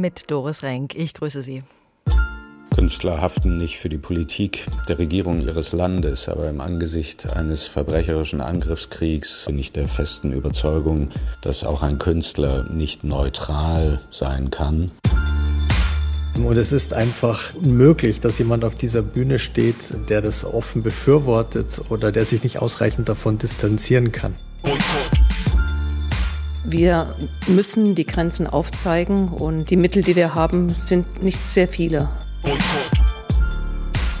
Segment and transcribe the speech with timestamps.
[0.00, 0.94] mit Doris Renk.
[0.94, 1.62] Ich grüße Sie.
[2.74, 8.40] Künstler haften nicht für die Politik der Regierung ihres Landes, aber im Angesicht eines verbrecherischen
[8.40, 11.10] Angriffskriegs bin ich der festen Überzeugung,
[11.40, 14.90] dass auch ein Künstler nicht neutral sein kann.
[16.42, 21.80] Und es ist einfach unmöglich, dass jemand auf dieser Bühne steht, der das offen befürwortet
[21.90, 24.34] oder der sich nicht ausreichend davon distanzieren kann.
[26.64, 27.14] Wir
[27.46, 32.08] müssen die Grenzen aufzeigen und die Mittel, die wir haben, sind nicht sehr viele.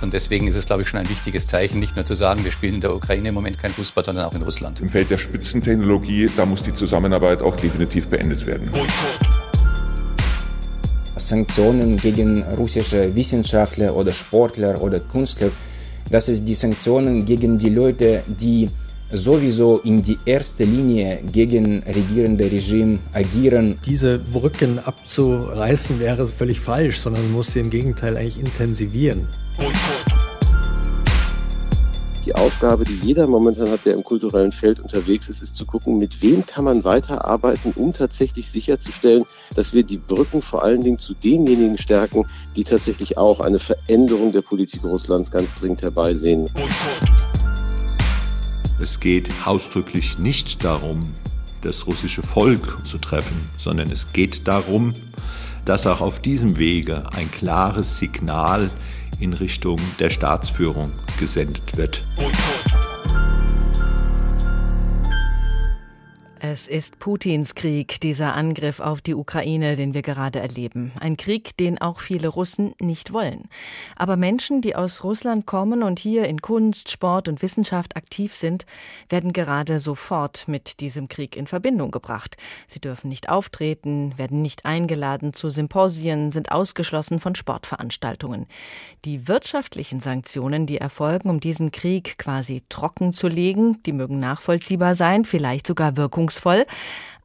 [0.02, 2.52] Und deswegen ist es, glaube ich, schon ein wichtiges Zeichen, nicht nur zu sagen, wir
[2.52, 4.78] spielen in der Ukraine im Moment kein Fußball, sondern auch in Russland.
[4.80, 8.68] Im Feld der Spitzentechnologie, da muss die Zusammenarbeit auch definitiv beendet werden.
[11.16, 15.50] Sanktionen gegen russische Wissenschaftler oder Sportler oder Künstler,
[16.10, 18.68] das ist die Sanktionen gegen die Leute, die
[19.16, 23.78] sowieso in die erste Linie gegen regierende Regime agieren.
[23.86, 29.26] Diese Brücken abzureißen wäre völlig falsch, sondern man muss sie im Gegenteil eigentlich intensivieren.
[32.26, 35.98] Die Aufgabe, die jeder momentan hat, der im kulturellen Feld unterwegs ist, ist zu gucken,
[35.98, 40.98] mit wem kann man weiterarbeiten, um tatsächlich sicherzustellen, dass wir die Brücken vor allen Dingen
[40.98, 42.24] zu denjenigen stärken,
[42.56, 46.48] die tatsächlich auch eine Veränderung der Politik Russlands ganz dringend herbeisehen.
[48.80, 51.14] Es geht ausdrücklich nicht darum,
[51.62, 54.94] das russische Volk zu treffen, sondern es geht darum,
[55.64, 58.70] dass auch auf diesem Wege ein klares Signal
[59.20, 62.02] in Richtung der Staatsführung gesendet wird.
[66.54, 70.92] Es ist Putins Krieg, dieser Angriff auf die Ukraine, den wir gerade erleben.
[71.00, 73.48] Ein Krieg, den auch viele Russen nicht wollen.
[73.96, 78.66] Aber Menschen, die aus Russland kommen und hier in Kunst, Sport und Wissenschaft aktiv sind,
[79.08, 82.36] werden gerade sofort mit diesem Krieg in Verbindung gebracht.
[82.68, 88.46] Sie dürfen nicht auftreten, werden nicht eingeladen zu Symposien, sind ausgeschlossen von Sportveranstaltungen.
[89.04, 94.94] Die wirtschaftlichen Sanktionen, die erfolgen, um diesen Krieg quasi trocken zu legen, die mögen nachvollziehbar
[94.94, 96.66] sein, vielleicht sogar wirkungsvoll wirkungsvoll.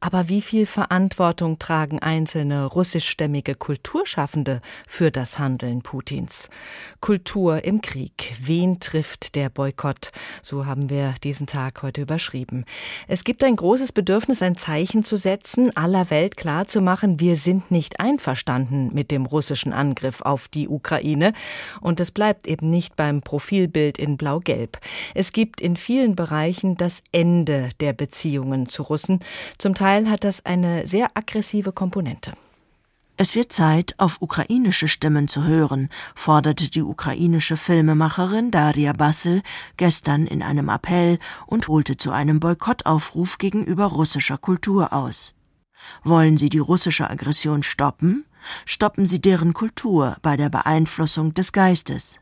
[0.02, 6.50] Aber wie viel Verantwortung tragen einzelne russischstämmige Kulturschaffende für das Handeln Putins?
[7.02, 8.34] Kultur im Krieg.
[8.40, 10.12] Wen trifft der Boykott?
[10.42, 12.64] So haben wir diesen Tag heute überschrieben.
[13.10, 18.00] Es gibt ein großes Bedürfnis, ein Zeichen zu setzen, aller Welt klarzumachen, wir sind nicht
[18.00, 21.34] einverstanden mit dem russischen Angriff auf die Ukraine.
[21.82, 24.80] Und es bleibt eben nicht beim Profilbild in Blau-Gelb.
[25.14, 29.20] Es gibt in vielen Bereichen das Ende der Beziehungen zu Russen.
[29.58, 32.34] Zum Teil Teil hat das eine sehr aggressive Komponente.
[33.18, 39.42] Es wird Zeit, auf ukrainische Stimmen zu hören, forderte die ukrainische Filmemacherin Daria Bassel
[39.78, 41.18] gestern in einem Appell
[41.48, 45.34] und holte zu einem Boykottaufruf gegenüber russischer Kultur aus.
[46.04, 48.26] Wollen Sie die russische Aggression stoppen?
[48.66, 52.20] Stoppen Sie deren Kultur bei der Beeinflussung des Geistes.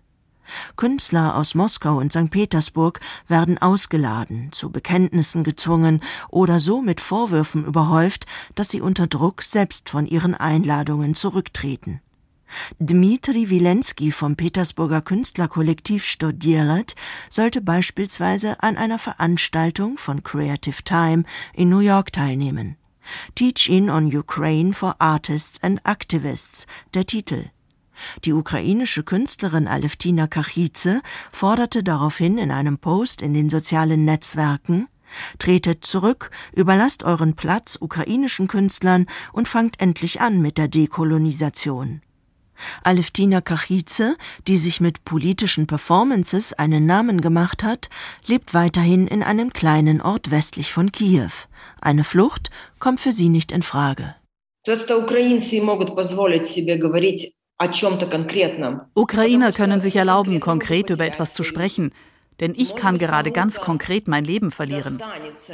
[0.76, 2.30] Künstler aus Moskau und St.
[2.30, 8.26] Petersburg werden ausgeladen, zu Bekenntnissen gezwungen oder so mit Vorwürfen überhäuft,
[8.56, 12.02] dass sie unter Druck selbst von ihren Einladungen zurücktreten.
[12.80, 16.96] Dmitri Wilensky vom Petersburger Künstlerkollektiv Studierat
[17.30, 22.78] sollte beispielsweise an einer Veranstaltung von Creative Time in New York teilnehmen.
[23.36, 27.50] Teach-in on Ukraine for Artists and Activists, der Titel.
[28.25, 34.89] Die ukrainische Künstlerin Aleftina Kachize forderte daraufhin in einem Post in den sozialen Netzwerken
[35.39, 42.03] Tretet zurück, überlasst euren Platz ukrainischen Künstlern und fangt endlich an mit der Dekolonisation.
[42.85, 47.89] Aleftina Kachize, die sich mit politischen Performances einen Namen gemacht hat,
[48.27, 51.33] lebt weiterhin in einem kleinen Ort westlich von Kiew.
[51.81, 54.15] Eine Flucht kommt für sie nicht in Frage.
[54.65, 57.35] Просто украинцы могут позволить себе говорить
[58.94, 61.92] Ukrainer können sich erlauben, konkret über etwas zu sprechen.
[62.40, 65.02] Denn ich kann gerade ganz konkret mein Leben verlieren.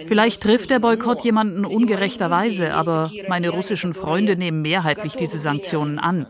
[0.05, 6.27] Vielleicht trifft der Boykott jemanden ungerechterweise, aber meine russischen Freunde nehmen mehrheitlich diese Sanktionen an.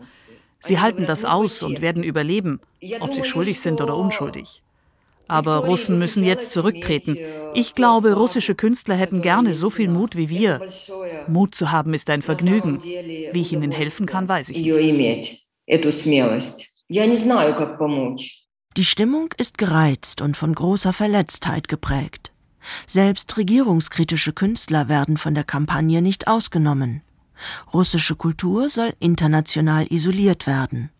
[0.60, 2.60] Sie halten das aus und werden überleben,
[3.00, 4.62] ob sie schuldig sind oder unschuldig.
[5.26, 7.18] Aber Russen müssen jetzt zurücktreten.
[7.54, 10.60] Ich glaube, russische Künstler hätten gerne so viel Mut wie wir.
[11.26, 12.80] Mut zu haben ist ein Vergnügen.
[12.82, 16.71] Wie ich ihnen helfen kann, weiß ich nicht эту смелость.
[16.87, 18.45] Я не знаю, как помочь.
[18.77, 22.31] Die Stimmung ist gereizt und von großer Verletztheit geprägt.
[22.87, 27.01] Selbst regierungskritische Künstler werden von der Kampagne nicht ausgenommen.
[27.73, 30.91] Russische Kultur soll international isoliert werden.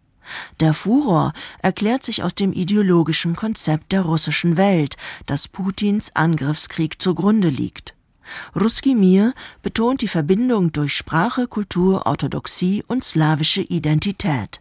[0.59, 4.95] Der Furor erklärt sich aus dem ideologischen Konzept der russischen Welt,
[5.25, 7.92] das Putins Angriffskrieg zugrunde liegt.
[8.54, 14.60] Ruski Mir betont die Verbindung durch Sprache, Kultur, Orthodoxie und slawische Identität.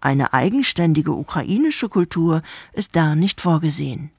[0.00, 2.42] Eine eigenständige ukrainische Kultur
[2.72, 4.10] ist da nicht vorgesehen.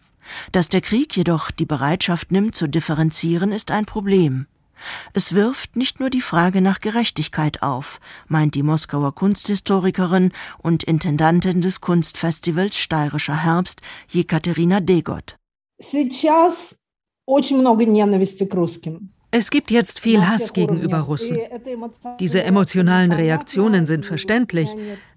[0.52, 4.48] Dass der Krieg jedoch die Bereitschaft nimmt zu differenzieren, ist ein Problem.
[5.14, 11.62] Es wirft nicht nur die Frage nach Gerechtigkeit auf, meint die Moskauer Kunsthistorikerin und Intendantin
[11.62, 15.38] des Kunstfestivals Steirischer Herbst Jekaterina Degot.
[19.32, 21.38] Es gibt jetzt viel Hass gegenüber Russen.
[22.20, 24.70] Diese emotionalen Reaktionen sind verständlich,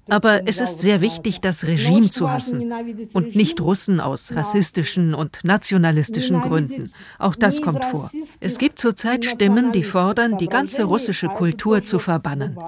[0.09, 2.73] aber es ist sehr wichtig, das Regime zu hassen
[3.13, 6.91] und nicht Russen aus rassistischen und nationalistischen Gründen.
[7.19, 8.11] Auch das kommt vor.
[8.41, 12.59] Es gibt zurzeit Stimmen, die fordern, die ganze russische Kultur zu verbannen.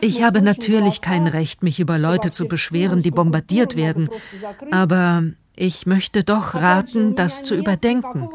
[0.00, 4.10] Ich habe natürlich kein Recht, mich über Leute zu beschweren, die bombardiert werden,
[4.70, 8.28] aber ich möchte doch raten, das zu überdenken.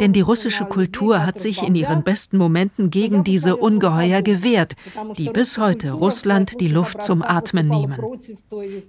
[0.00, 4.74] Denn die russische Kultur hat sich in ihren besten Momenten gegen diese Ungeheuer gewehrt,
[5.18, 8.00] die bis heute Russland die Luft zum Atmen nehmen.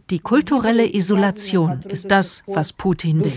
[0.10, 3.34] Die kulturelle Isolation ist das, was Putin will.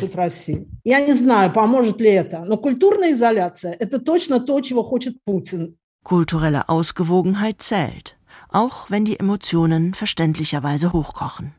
[6.04, 8.16] Kulturelle Ausgewogenheit zählt,
[8.48, 11.57] auch wenn die Emotionen verständlicherweise hochkochen.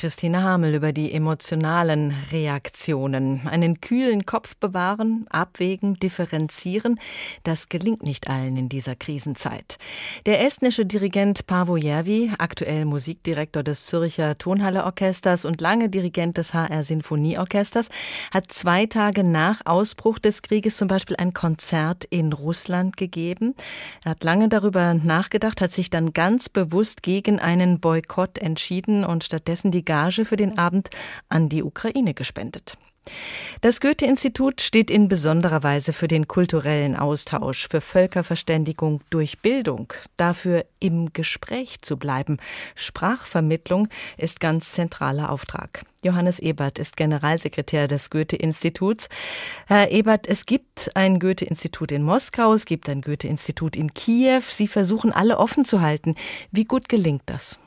[0.00, 3.46] Christine Hamel über die emotionalen Reaktionen.
[3.46, 6.98] Einen kühlen Kopf bewahren, abwägen, differenzieren,
[7.42, 9.76] das gelingt nicht allen in dieser Krisenzeit.
[10.24, 16.54] Der estnische Dirigent Paavo Järvi, aktuell Musikdirektor des Zürcher Tonhalle Orchesters und lange Dirigent des
[16.54, 17.90] HR Sinfonieorchesters,
[18.30, 23.54] hat zwei Tage nach Ausbruch des Krieges zum Beispiel ein Konzert in Russland gegeben.
[24.02, 29.24] Er hat lange darüber nachgedacht, hat sich dann ganz bewusst gegen einen Boykott entschieden und
[29.24, 30.88] stattdessen die Gage für den Abend
[31.28, 32.76] an die Ukraine gespendet.
[33.60, 40.64] Das Goethe-Institut steht in besonderer Weise für den kulturellen Austausch, für Völkerverständigung durch Bildung, dafür
[40.78, 42.36] im Gespräch zu bleiben.
[42.76, 45.82] Sprachvermittlung ist ganz zentraler Auftrag.
[46.04, 49.08] Johannes Ebert ist Generalsekretär des Goethe-Instituts.
[49.66, 54.42] Herr Ebert, es gibt ein Goethe-Institut in Moskau, es gibt ein Goethe-Institut in Kiew.
[54.48, 56.14] Sie versuchen alle offen zu halten.
[56.52, 57.58] Wie gut gelingt das?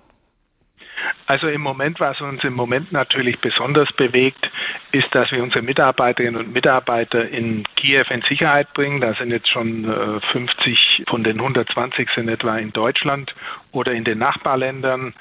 [1.26, 4.50] Also im Moment, was uns im Moment natürlich besonders bewegt,
[4.92, 9.02] ist, dass wir unsere Mitarbeiterinnen und Mitarbeiter in Kiew in Sicherheit bringen.
[9.02, 9.86] Da sind jetzt schon
[10.32, 13.34] 50 äh, von den 120 sind etwa in Deutschland
[13.72, 15.14] oder in den Nachbarländern.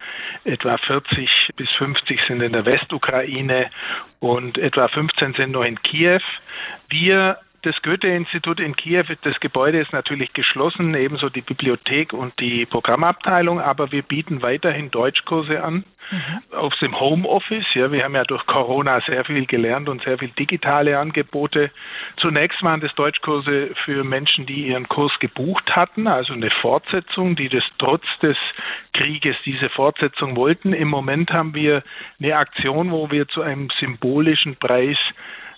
[0.45, 3.71] Etwa 40 bis 50 sind in der Westukraine
[4.21, 6.21] und etwa 15 sind noch in Kiew.
[6.89, 12.67] Wir das Goethe-Institut in Kiew, das Gebäude ist natürlich geschlossen, ebenso die Bibliothek und die
[12.67, 16.57] Programmabteilung, aber wir bieten weiterhin Deutschkurse an mhm.
[16.57, 17.67] aus dem Homeoffice.
[17.75, 21.71] Ja, wir haben ja durch Corona sehr viel gelernt und sehr viel digitale Angebote.
[22.17, 27.49] Zunächst waren das Deutschkurse für Menschen, die ihren Kurs gebucht hatten, also eine Fortsetzung, die
[27.49, 28.37] das trotz des
[28.93, 30.73] Krieges diese Fortsetzung wollten.
[30.73, 31.85] Im Moment haben wir
[32.21, 34.99] eine Aktion, wo wir zu einem symbolischen Preis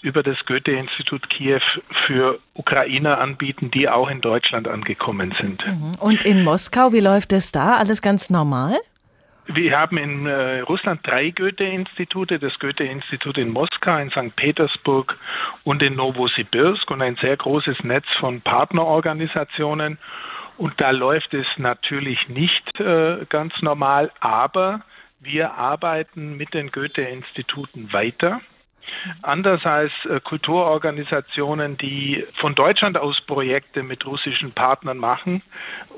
[0.05, 1.62] über das Goethe-Institut Kiew
[2.06, 5.67] für Ukrainer anbieten, die auch in Deutschland angekommen sind.
[5.67, 5.93] Mhm.
[5.99, 7.77] Und in Moskau, wie läuft es da?
[7.77, 8.77] Alles ganz normal?
[9.47, 14.37] Wir haben in äh, Russland drei Goethe-Institute, das Goethe-Institut in Moskau, in St.
[14.37, 15.17] Petersburg
[15.65, 19.99] und in Novosibirsk und ein sehr großes Netz von Partnerorganisationen.
[20.57, 24.83] Und da läuft es natürlich nicht äh, ganz normal, aber
[25.21, 28.40] wir arbeiten mit den Goethe-Instituten weiter.
[29.23, 35.43] Anders als äh, Kulturorganisationen, die von Deutschland aus Projekte mit russischen Partnern machen,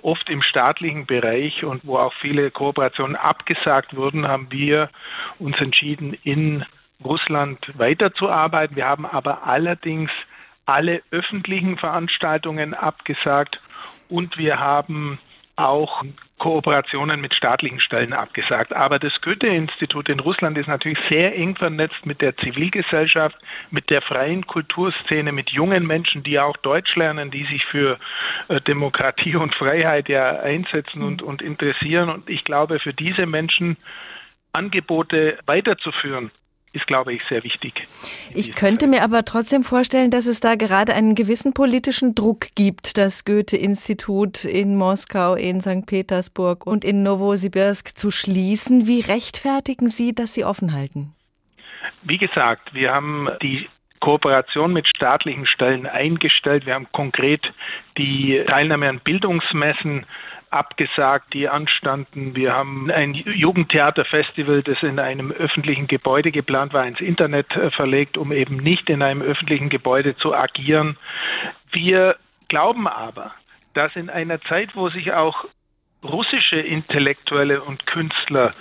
[0.02, 4.90] oft im staatlichen Bereich und wo auch viele Kooperationen abgesagt wurden, haben wir
[5.38, 6.64] uns entschieden, in
[7.05, 8.76] Russland weiterzuarbeiten.
[8.76, 10.11] Wir haben aber allerdings
[10.64, 13.61] alle öffentlichen Veranstaltungen abgesagt
[14.09, 15.19] und wir haben
[15.56, 16.04] auch
[16.38, 18.75] Kooperationen mit staatlichen Stellen abgesagt.
[18.75, 23.36] Aber das Goethe-Institut in Russland ist natürlich sehr eng vernetzt mit der Zivilgesellschaft,
[23.70, 27.98] mit der freien Kulturszene, mit jungen Menschen, die auch Deutsch lernen, die sich für
[28.48, 32.10] äh, Demokratie und Freiheit ja einsetzen und, und interessieren.
[32.10, 33.78] Und ich glaube, für diese Menschen
[34.52, 36.30] Angebote weiterzuführen,
[36.76, 37.87] ist, glaube ich, sehr wichtig.
[38.35, 38.90] Ich könnte Zeit.
[38.90, 44.45] mir aber trotzdem vorstellen, dass es da gerade einen gewissen politischen Druck gibt, das Goethe-Institut
[44.45, 45.87] in Moskau, in St.
[45.87, 48.87] Petersburg und in Novosibirsk zu schließen.
[48.87, 51.14] Wie rechtfertigen Sie, dass Sie offen halten?
[52.02, 53.68] Wie gesagt, wir haben die
[54.00, 56.66] Kooperation mit staatlichen Stellen eingestellt.
[56.66, 57.42] Wir haben konkret
[57.97, 60.06] die Teilnahme an Bildungsmessen
[60.56, 62.34] abgesagt, die anstanden.
[62.34, 68.16] Wir haben ein Jugendtheaterfestival, das in einem öffentlichen Gebäude geplant war, ins Internet äh, verlegt,
[68.16, 70.96] um eben nicht in einem öffentlichen Gebäude zu agieren.
[71.70, 72.16] Wir
[72.48, 73.32] glauben aber,
[73.75, 75.44] dass in einer Zeit, wo sich auch
[76.02, 78.52] russische Intellektuelle und Künstler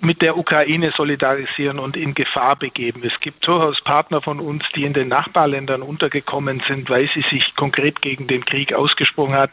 [0.00, 3.02] mit der Ukraine solidarisieren und in Gefahr begeben.
[3.04, 7.54] Es gibt durchaus Partner von uns, die in den Nachbarländern untergekommen sind, weil sie sich
[7.56, 9.52] konkret gegen den Krieg ausgesprochen hat,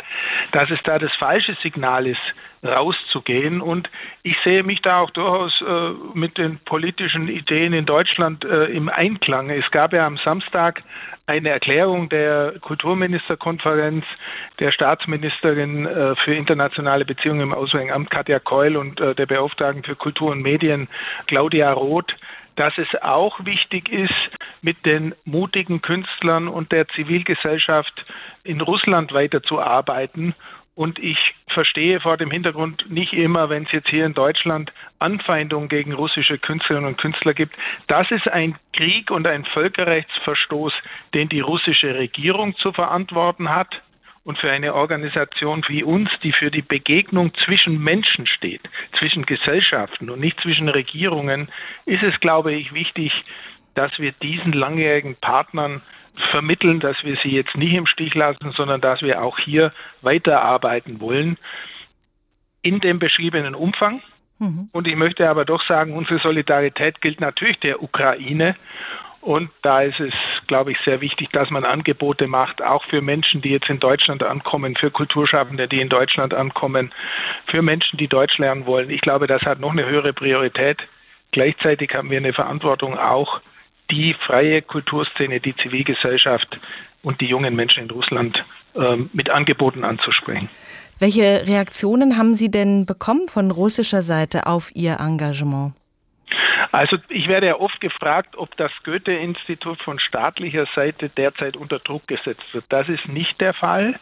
[0.51, 2.21] dass es da das falsche Signal ist,
[2.63, 3.61] rauszugehen.
[3.61, 3.89] Und
[4.23, 8.89] ich sehe mich da auch durchaus äh, mit den politischen Ideen in Deutschland äh, im
[8.89, 9.49] Einklang.
[9.49, 10.83] Es gab ja am Samstag
[11.25, 14.05] eine Erklärung der Kulturministerkonferenz
[14.59, 19.83] der Staatsministerin äh, für internationale Beziehungen im Auswärtigen Amt Katja Keul und äh, der Beauftragten
[19.83, 20.89] für Kultur und Medien
[21.27, 22.13] Claudia Roth,
[22.55, 24.11] dass es auch wichtig ist,
[24.61, 28.05] mit den mutigen Künstlern und der Zivilgesellschaft
[28.43, 30.35] in Russland weiterzuarbeiten
[30.75, 31.17] und ich
[31.49, 36.39] verstehe vor dem Hintergrund nicht immer, wenn es jetzt hier in Deutschland Anfeindungen gegen russische
[36.39, 37.55] Künstlerinnen und Künstler gibt.
[37.87, 40.73] Das ist ein Krieg und ein Völkerrechtsverstoß,
[41.13, 43.81] den die russische Regierung zu verantworten hat.
[44.25, 48.61] Und für eine Organisation wie uns, die für die Begegnung zwischen Menschen steht,
[48.97, 51.49] zwischen Gesellschaften und nicht zwischen Regierungen,
[51.85, 53.11] ist es, glaube ich, wichtig,
[53.75, 55.81] dass wir diesen langjährigen Partnern
[56.31, 60.99] vermitteln, dass wir sie jetzt nicht im Stich lassen, sondern dass wir auch hier weiterarbeiten
[60.99, 61.37] wollen
[62.61, 64.01] in dem beschriebenen Umfang.
[64.39, 64.69] Mhm.
[64.71, 68.55] Und ich möchte aber doch sagen, unsere Solidarität gilt natürlich der Ukraine.
[69.21, 70.13] Und da ist es,
[70.47, 74.21] glaube ich, sehr wichtig, dass man Angebote macht, auch für Menschen, die jetzt in Deutschland
[74.21, 76.91] ankommen, für Kulturschaffende, die in Deutschland ankommen,
[77.47, 78.89] für Menschen, die Deutsch lernen wollen.
[78.89, 80.77] Ich glaube, das hat noch eine höhere Priorität.
[81.31, 83.39] Gleichzeitig haben wir eine Verantwortung auch
[83.93, 86.59] die freie Kulturszene, die Zivilgesellschaft
[87.03, 88.43] und die jungen Menschen in Russland
[88.75, 90.49] ähm, mit Angeboten anzusprechen.
[90.99, 95.73] Welche Reaktionen haben Sie denn bekommen von russischer Seite auf Ihr Engagement?
[96.71, 102.07] Also ich werde ja oft gefragt, ob das Goethe-Institut von staatlicher Seite derzeit unter Druck
[102.07, 102.65] gesetzt wird.
[102.69, 103.99] Das ist nicht der Fall.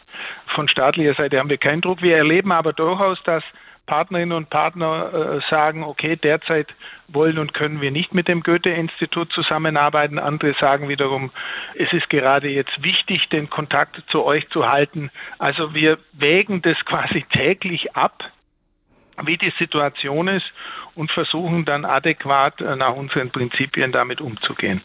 [0.54, 2.00] Von staatlicher Seite haben wir keinen Druck.
[2.00, 3.44] Wir erleben aber durchaus, dass
[3.86, 6.68] Partnerinnen und Partner äh, sagen, okay, derzeit
[7.08, 10.18] wollen und können wir nicht mit dem Goethe-Institut zusammenarbeiten.
[10.18, 11.30] Andere sagen wiederum,
[11.74, 15.10] es ist gerade jetzt wichtig, den Kontakt zu euch zu halten.
[15.38, 18.22] Also wir wägen das quasi täglich ab,
[19.24, 20.46] wie die Situation ist
[20.94, 24.82] und versuchen dann adäquat äh, nach unseren Prinzipien damit umzugehen.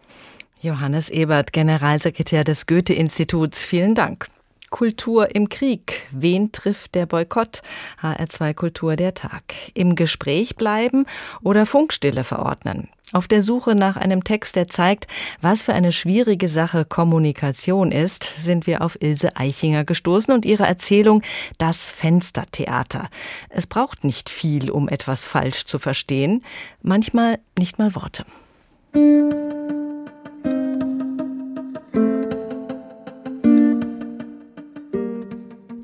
[0.59, 4.27] Johannes Ebert, Generalsekretär des Goethe-Instituts, vielen Dank.
[4.69, 6.03] Kultur im Krieg.
[6.11, 7.61] Wen trifft der Boykott?
[8.01, 9.43] HR2 Kultur der Tag.
[9.73, 11.05] Im Gespräch bleiben
[11.41, 12.89] oder Funkstille verordnen?
[13.13, 15.07] Auf der Suche nach einem Text, der zeigt,
[15.41, 20.65] was für eine schwierige Sache Kommunikation ist, sind wir auf Ilse Eichinger gestoßen und ihre
[20.65, 21.21] Erzählung
[21.57, 23.09] Das Fenstertheater.
[23.49, 26.43] Es braucht nicht viel, um etwas falsch zu verstehen,
[26.81, 28.25] manchmal nicht mal Worte.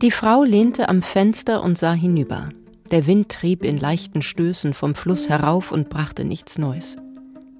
[0.04, 2.50] Die Frau lehnte am Fenster und sah hinüber.
[2.92, 6.98] Der Wind trieb in leichten Stößen vom Fluss herauf und brachte nichts Neues.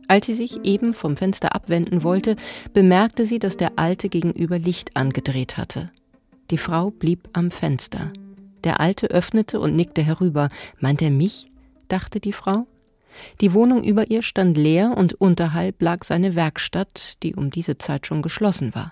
[0.10, 2.36] Als sie sich eben vom Fenster abwenden wollte,
[2.74, 5.90] bemerkte sie, dass der Alte gegenüber Licht angedreht hatte.
[6.52, 8.12] Die Frau blieb am Fenster.
[8.66, 10.50] Der Alte öffnete und nickte herüber.
[10.82, 11.50] Meint er mich?
[11.88, 12.68] dachte die Frau.
[13.40, 18.06] Die Wohnung über ihr stand leer und unterhalb lag seine Werkstatt, die um diese Zeit
[18.06, 18.92] schon geschlossen war.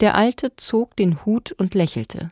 [0.00, 2.30] Der Alte zog den Hut und lächelte.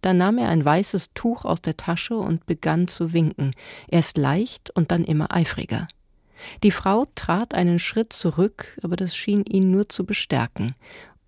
[0.00, 3.50] Dann nahm er ein weißes Tuch aus der Tasche und begann zu winken,
[3.88, 5.88] erst leicht und dann immer eifriger.
[6.62, 10.74] Die Frau trat einen Schritt zurück, aber das schien ihn nur zu bestärken,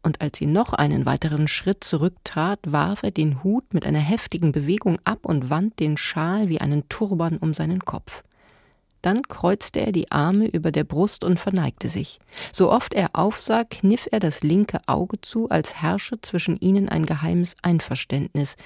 [0.02, 4.52] und als sie noch einen weiteren Schritt zurücktrat, warf er den Hut mit einer heftigen
[4.52, 8.24] Bewegung ab und wand den Schal wie einen Turban um seinen Kopf.
[9.02, 12.18] Dann kreuzte er die Arme über der Brust und verneigte sich.
[12.52, 17.06] So oft er aufsah, kniff er das linke Auge zu, als herrsche zwischen ihnen ein
[17.06, 18.56] geheimes Einverständnis.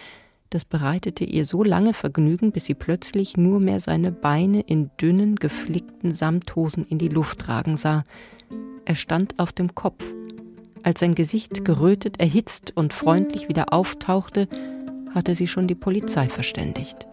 [0.50, 5.36] Das bereitete ihr so lange Vergnügen, bis sie plötzlich nur mehr seine Beine in dünnen,
[5.36, 8.04] geflickten Samthosen in die Luft tragen sah.
[8.84, 10.04] Er stand auf dem Kopf.
[10.82, 14.48] Als sein Gesicht gerötet, erhitzt und freundlich wieder auftauchte,
[15.14, 17.06] hatte sie schon die Polizei verständigt.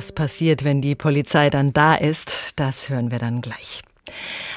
[0.00, 3.82] Was passiert, wenn die Polizei dann da ist, das hören wir dann gleich.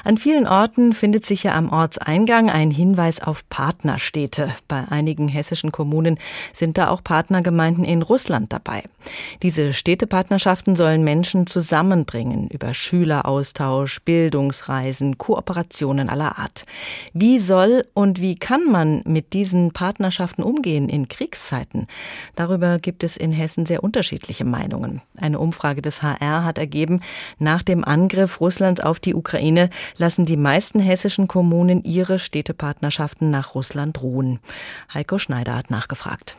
[0.06, 4.54] An vielen Orten findet sich ja am Ortseingang ein Hinweis auf Partnerstädte.
[4.68, 6.20] Bei einigen hessischen Kommunen
[6.52, 8.84] sind da auch Partnergemeinden in Russland dabei.
[9.44, 16.66] Diese Städtepartnerschaften sollen Menschen zusammenbringen über Schüleraustausch, Bildungsreisen, Kooperationen aller Art.
[17.14, 21.88] Wie soll und wie kann man mit diesen Partnerschaften umgehen in Kriegszeiten?
[22.36, 25.02] Darüber gibt es in Hessen sehr unterschiedliche Meinungen.
[25.18, 27.00] Eine Umfrage des HR hat ergeben,
[27.40, 33.56] nach dem Angriff Russlands auf die Ukraine lassen die meisten hessischen Kommunen ihre Städtepartnerschaften nach
[33.56, 34.40] Russland ruhen.
[34.94, 36.38] Heiko Schneider hat nachgefragt.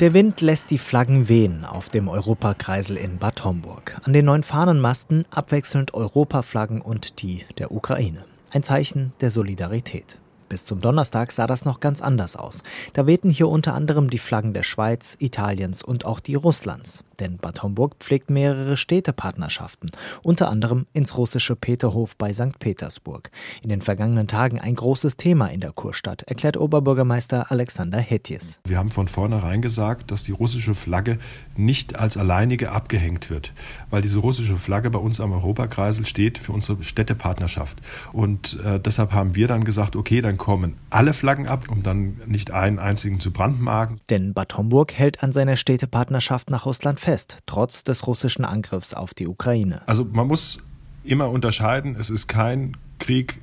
[0.00, 4.00] Der Wind lässt die Flaggen wehen auf dem Europakreisel in Bad Homburg.
[4.04, 8.24] An den neun Fahnenmasten abwechselnd Europaflaggen und die der Ukraine.
[8.52, 10.20] Ein Zeichen der Solidarität.
[10.48, 12.62] Bis zum Donnerstag sah das noch ganz anders aus.
[12.92, 17.02] Da wehten hier unter anderem die Flaggen der Schweiz, Italiens und auch die Russlands.
[17.20, 19.90] Denn Bad Homburg pflegt mehrere Städtepartnerschaften,
[20.22, 22.58] unter anderem ins russische Peterhof bei St.
[22.58, 23.30] Petersburg.
[23.62, 28.60] In den vergangenen Tagen ein großes Thema in der Kurstadt, erklärt Oberbürgermeister Alexander Hetjes.
[28.64, 31.18] Wir haben von vornherein gesagt, dass die russische Flagge
[31.56, 33.52] nicht als alleinige abgehängt wird,
[33.90, 37.78] weil diese russische Flagge bei uns am Europakreisel steht für unsere Städtepartnerschaft.
[38.12, 42.20] Und äh, deshalb haben wir dann gesagt, okay, dann kommen alle Flaggen ab, um dann
[42.26, 44.00] nicht einen einzigen zu brandmarken.
[44.10, 47.07] Denn Bad Homburg hält an seiner Städtepartnerschaft nach Russland fest,
[47.46, 49.82] trotz des russischen Angriffs auf die Ukraine.
[49.86, 50.58] Also man muss
[51.04, 53.38] immer unterscheiden, es ist kein Krieg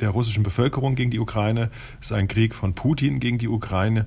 [0.00, 1.70] der russischen Bevölkerung gegen die Ukraine,
[2.00, 4.06] es ist ein Krieg von Putin gegen die Ukraine.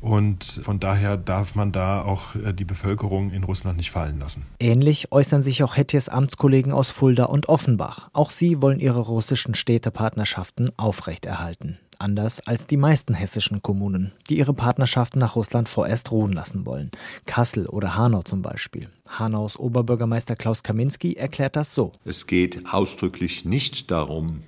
[0.00, 4.44] Und von daher darf man da auch äh, die Bevölkerung in Russland nicht fallen lassen.
[4.60, 8.08] Ähnlich äußern sich auch Hetjes Amtskollegen aus Fulda und Offenbach.
[8.12, 11.78] Auch sie wollen ihre russischen Städtepartnerschaften aufrechterhalten.
[11.98, 16.90] Anders als die meisten hessischen Kommunen, die ihre Partnerschaften nach Russland vorerst ruhen lassen wollen.
[17.24, 18.88] Kassel oder Hanau zum Beispiel.
[19.08, 21.92] Hanaus Oberbürgermeister Klaus Kaminski erklärt das so.
[22.04, 24.40] Es geht ausdrücklich nicht darum,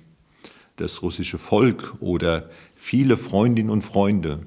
[0.75, 4.39] das russische Volk oder viele Freundinnen und Freunde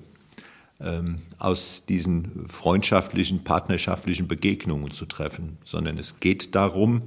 [0.80, 7.00] ähm, aus diesen freundschaftlichen, partnerschaftlichen Begegnungen zu treffen, sondern es geht darum,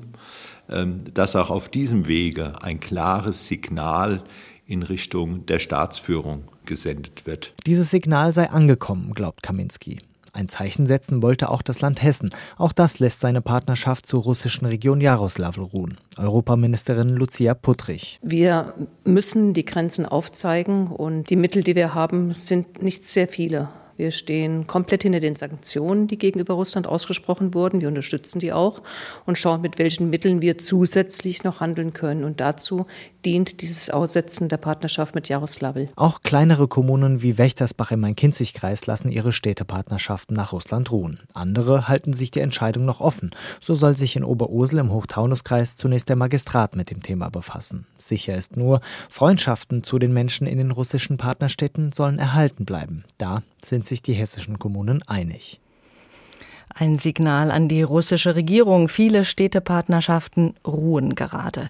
[0.69, 4.23] ähm, dass auch auf diesem Wege ein klares Signal
[4.67, 7.53] in Richtung der Staatsführung gesendet wird.
[7.65, 9.99] Dieses Signal sei angekommen, glaubt Kaminski.
[10.35, 12.29] Ein Zeichen setzen wollte auch das Land Hessen.
[12.57, 15.97] Auch das lässt seine Partnerschaft zur russischen Region Jaroslawl ruhen.
[16.17, 18.19] Europaministerin Lucia Puttrich.
[18.21, 18.73] Wir
[19.05, 23.69] müssen die Grenzen aufzeigen und die Mittel, die wir haben, sind nicht sehr viele.
[23.97, 27.79] Wir stehen komplett hinter den Sanktionen, die gegenüber Russland ausgesprochen wurden.
[27.81, 28.81] Wir unterstützen die auch
[29.25, 32.23] und schauen, mit welchen Mitteln wir zusätzlich noch handeln können.
[32.25, 32.85] Und dazu
[33.23, 35.89] dient dieses Aussetzen der Partnerschaft mit Jaroslawl.
[35.95, 41.21] Auch kleinere Kommunen wie Wächtersbach im Main-Kinzig-Kreis lassen ihre Städtepartnerschaften nach Russland ruhen.
[41.33, 43.31] Andere halten sich die Entscheidung noch offen.
[43.61, 47.87] So soll sich in Oberursel im Hochtaunuskreis zunächst der Magistrat mit dem Thema befassen.
[47.97, 53.05] Sicher ist nur, Freundschaften zu den Menschen in den russischen Partnerstädten sollen erhalten bleiben.
[53.17, 55.59] Da sind sich die hessischen Kommunen einig.
[56.77, 58.89] Ein Signal an die russische Regierung.
[58.89, 61.69] Viele Städtepartnerschaften ruhen gerade.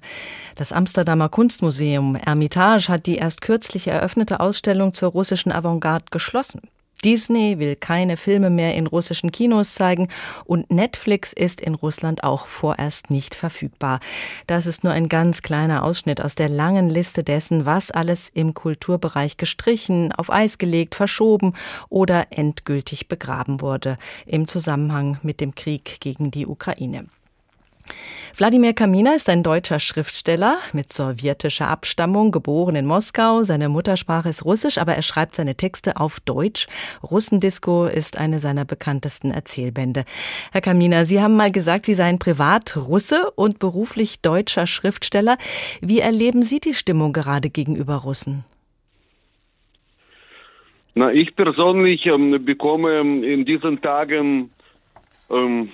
[0.55, 6.61] Das Amsterdamer Kunstmuseum Ermitage hat die erst kürzlich eröffnete Ausstellung zur russischen Avantgarde geschlossen.
[7.03, 10.07] Disney will keine Filme mehr in russischen Kinos zeigen
[10.45, 13.99] und Netflix ist in Russland auch vorerst nicht verfügbar.
[14.47, 18.53] Das ist nur ein ganz kleiner Ausschnitt aus der langen Liste dessen, was alles im
[18.53, 21.53] Kulturbereich gestrichen, auf Eis gelegt, verschoben
[21.89, 27.07] oder endgültig begraben wurde im Zusammenhang mit dem Krieg gegen die Ukraine.
[28.37, 33.43] Wladimir Kamina ist ein deutscher Schriftsteller mit sowjetischer Abstammung, geboren in Moskau.
[33.43, 36.67] Seine Muttersprache ist Russisch, aber er schreibt seine Texte auf Deutsch.
[37.01, 40.03] Russendisco ist eine seiner bekanntesten Erzählbände.
[40.51, 45.37] Herr Kamina, Sie haben mal gesagt, Sie seien privat Russe und beruflich deutscher Schriftsteller.
[45.79, 48.43] Wie erleben Sie die Stimmung gerade gegenüber Russen?
[50.95, 54.49] Na, ich persönlich ähm, bekomme in diesen Tagen
[55.29, 55.69] ähm,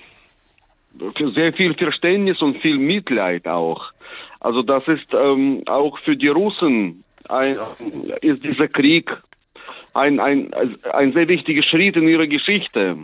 [1.34, 3.92] sehr viel Verständnis und viel Mitleid auch.
[4.40, 7.56] Also das ist ähm, auch für die Russen ein,
[8.20, 9.10] ist dieser Krieg
[9.94, 10.52] ein, ein,
[10.92, 12.96] ein sehr wichtiger Schritt in ihrer Geschichte.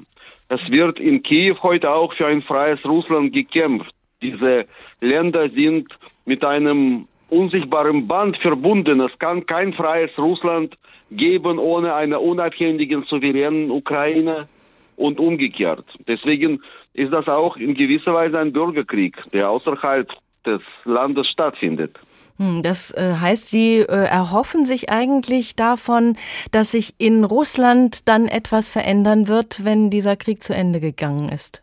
[0.48, 3.94] Es wird in Kiew heute auch für ein freies Russland gekämpft.
[4.22, 4.66] Diese
[5.00, 5.86] Länder sind
[6.24, 9.00] mit einem unsichtbaren Band verbunden.
[9.00, 10.76] Es kann kein freies Russland
[11.10, 14.48] geben ohne eine unabhängigen, souveränen Ukraine
[14.96, 15.84] und umgekehrt.
[16.06, 16.62] Deswegen
[16.98, 20.08] ist das auch in gewisser Weise ein Bürgerkrieg, der außerhalb
[20.44, 21.96] des Landes stattfindet.
[22.38, 26.16] Hm, das äh, heißt, Sie äh, erhoffen sich eigentlich davon,
[26.52, 31.62] dass sich in Russland dann etwas verändern wird, wenn dieser Krieg zu Ende gegangen ist.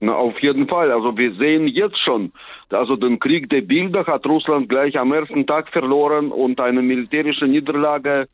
[0.00, 0.92] Na, auf jeden Fall.
[0.92, 2.32] Also wir sehen jetzt schon,
[2.70, 7.46] also den Krieg der Bilder hat Russland gleich am ersten Tag verloren und eine militärische
[7.46, 8.28] Niederlage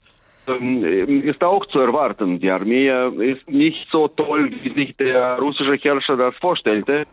[0.46, 2.40] ist auch zu erwarten.
[2.40, 2.90] Die Armee
[3.32, 7.06] ist nicht so toll, wie sich der russische Herrscher das vorstellte.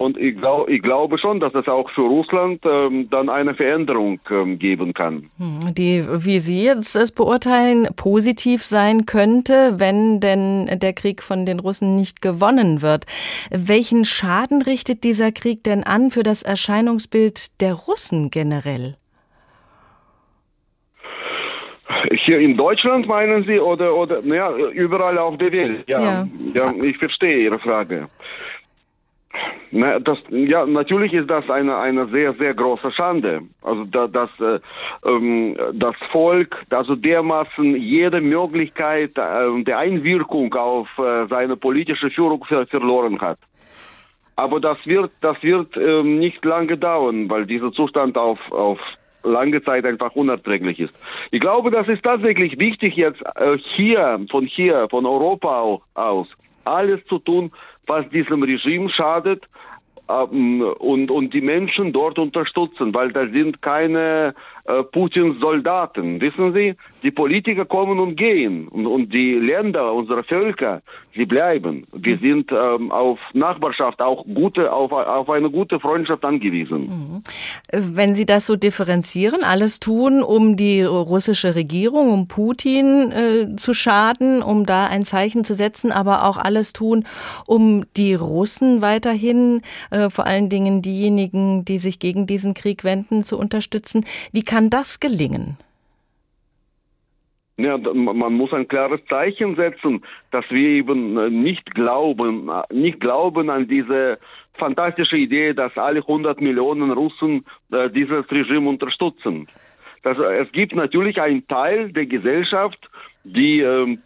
[0.00, 4.18] Und ich, glaub, ich glaube schon, dass es auch für Russland ähm, dann eine Veränderung
[4.30, 5.28] ähm, geben kann.
[5.36, 11.44] Hm, die, wie Sie jetzt es beurteilen, positiv sein könnte, wenn denn der Krieg von
[11.44, 13.04] den Russen nicht gewonnen wird.
[13.50, 18.96] Welchen Schaden richtet dieser Krieg denn an für das Erscheinungsbild der Russen generell?
[22.24, 25.84] Hier in Deutschland meinen Sie oder oder ja, überall auf der Welt?
[25.88, 26.26] Ja, ja.
[26.54, 28.08] ja ich verstehe Ihre Frage.
[29.72, 33.42] Na, das, ja, natürlich ist das eine, eine sehr, sehr große Schande.
[33.62, 34.58] Also da, das, äh,
[35.08, 42.44] ähm, das Volk, also dermaßen jede Möglichkeit äh, der Einwirkung auf äh, seine politische Führung
[42.44, 43.38] ver verloren hat.
[44.34, 48.80] Aber das wird, das wird ähm, nicht lange dauern, weil dieser Zustand auf, auf
[49.22, 50.94] lange Zeit einfach unerträglich ist.
[51.30, 56.28] Ich glaube, das ist tatsächlich wichtig jetzt äh, hier, von hier, von Europa aus,
[56.64, 57.52] alles zu tun,
[57.86, 59.44] was diesem Regime schadet
[60.08, 66.20] ähm, und, und die Menschen dort unterstützen, weil da sind keine äh, Putins Soldaten.
[66.20, 70.82] Wissen Sie, die Politiker kommen und gehen und, und die Länder, unsere Völker,
[71.14, 71.86] sie bleiben.
[71.92, 72.20] Wir mhm.
[72.20, 76.80] sind ähm, auf Nachbarschaft, auch gute, auf, auf eine gute Freundschaft angewiesen.
[76.80, 77.18] Mhm.
[77.96, 83.74] Wenn Sie das so differenzieren, alles tun, um die russische Regierung, um Putin äh, zu
[83.74, 87.04] schaden, um da ein Zeichen zu setzen, aber auch alles tun,
[87.46, 93.22] um die Russen weiterhin, äh, vor allen Dingen diejenigen, die sich gegen diesen Krieg wenden,
[93.22, 94.04] zu unterstützen.
[94.32, 95.56] Wie kann das gelingen?
[97.56, 102.98] Ja, man muss ein klares Zeichen setzen, dass wir eben äh, nicht glauben, äh, nicht
[103.00, 104.18] glauben an diese
[104.54, 109.46] fantastische Idee, dass alle 100 Millionen Russen äh, dieses Regime unterstützen.
[110.02, 112.80] Das, es gibt natürlich einen Teil der Gesellschaft,
[113.24, 114.00] die ähm,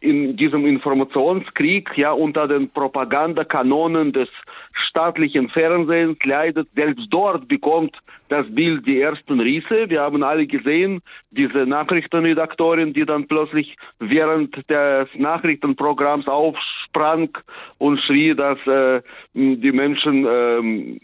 [0.00, 4.28] in diesem Informationskrieg ja unter den Propagandakanonen des
[4.88, 6.68] staatlichen Fernsehens leidet.
[6.74, 7.96] Selbst dort bekommt
[8.28, 9.88] das Bild die ersten Risse.
[9.88, 17.30] Wir haben alle gesehen, diese Nachrichtenredaktorin, die dann plötzlich während des Nachrichtenprogramms aufsprang
[17.78, 19.02] und schrie, dass äh,
[19.34, 21.00] die Menschen äh,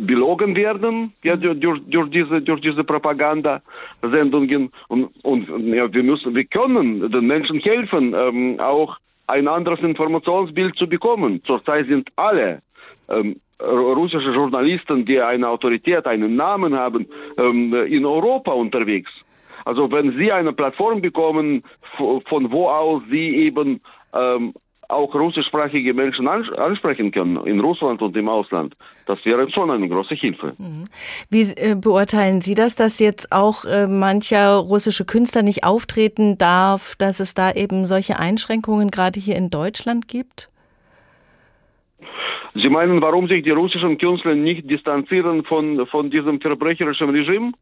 [0.00, 4.70] belogen werden ja, durch, durch, diese, durch diese Propagandasendungen.
[4.88, 10.76] Und, und ja, wir, müssen, wir können den Menschen helfen, ähm, auch ein anderes Informationsbild
[10.76, 11.42] zu bekommen.
[11.44, 12.62] Zurzeit sind alle
[13.08, 17.06] ähm, russische Journalisten, die eine Autorität, einen Namen haben,
[17.38, 19.10] ähm, in Europa unterwegs.
[19.64, 21.62] Also wenn Sie eine Plattform bekommen,
[21.96, 23.80] von wo aus Sie eben
[24.12, 24.52] ähm,
[24.88, 28.74] auch russischsprachige Menschen ansprechen können in Russland und im Ausland.
[29.06, 30.54] Das wäre schon eine große Hilfe.
[30.58, 30.84] Mhm.
[31.30, 36.94] Wie äh, beurteilen Sie das, dass jetzt auch äh, mancher russische Künstler nicht auftreten darf,
[36.96, 40.50] dass es da eben solche Einschränkungen gerade hier in Deutschland gibt?
[42.54, 47.52] Sie meinen, warum sich die russischen Künstler nicht distanzieren von, von diesem verbrecherischen Regime?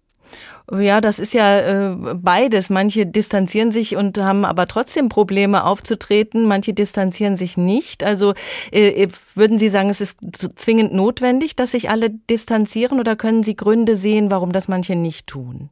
[0.70, 2.70] Ja, das ist ja äh, beides.
[2.70, 6.46] Manche distanzieren sich und haben aber trotzdem Probleme aufzutreten.
[6.46, 8.04] Manche distanzieren sich nicht.
[8.04, 8.35] Also
[8.70, 10.18] äh, würden Sie sagen, es ist
[10.58, 15.26] zwingend notwendig, dass sich alle distanzieren oder können Sie Gründe sehen, warum das manche nicht
[15.26, 15.68] tun?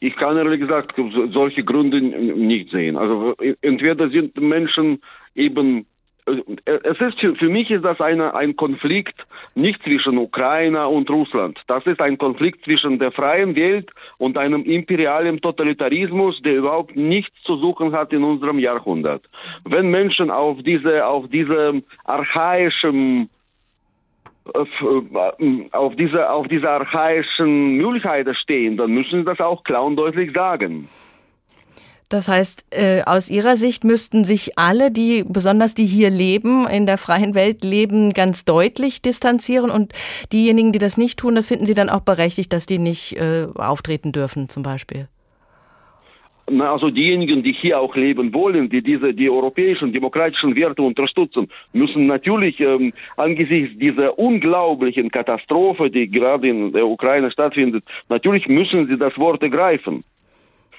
[0.00, 0.94] Ich kann ehrlich gesagt
[1.32, 2.96] solche Gründe nicht sehen.
[2.96, 5.00] Also entweder sind Menschen
[5.34, 5.84] eben äh,
[6.26, 9.14] es ist für, mich ist das eine, ein Konflikt
[9.54, 11.58] nicht zwischen Ukraine und Russland.
[11.68, 17.40] Das ist ein Konflikt zwischen der freien Welt und einem imperialen Totalitarismus, der überhaupt nichts
[17.44, 19.22] zu suchen hat in unserem Jahrhundert.
[19.64, 23.30] Wenn Menschen auf diese auf diese archaischen
[24.52, 29.84] äh, äh, auf diese auf diese archaischen Möglichkeiten stehen, dann müssen sie das auch klar
[29.84, 30.88] und deutlich sagen.
[32.08, 36.86] Das heißt, äh, aus Ihrer Sicht müssten sich alle, die, besonders die hier leben, in
[36.86, 39.92] der freien Welt leben, ganz deutlich distanzieren und
[40.32, 43.48] diejenigen, die das nicht tun, das finden Sie dann auch berechtigt, dass die nicht äh,
[43.56, 45.08] auftreten dürfen, zum Beispiel?
[46.60, 52.06] also diejenigen, die hier auch leben wollen, die diese die europäischen demokratischen Werte unterstützen, müssen
[52.06, 58.96] natürlich ähm, angesichts dieser unglaublichen Katastrophe, die gerade in der Ukraine stattfindet, natürlich müssen sie
[58.96, 60.04] das Wort ergreifen.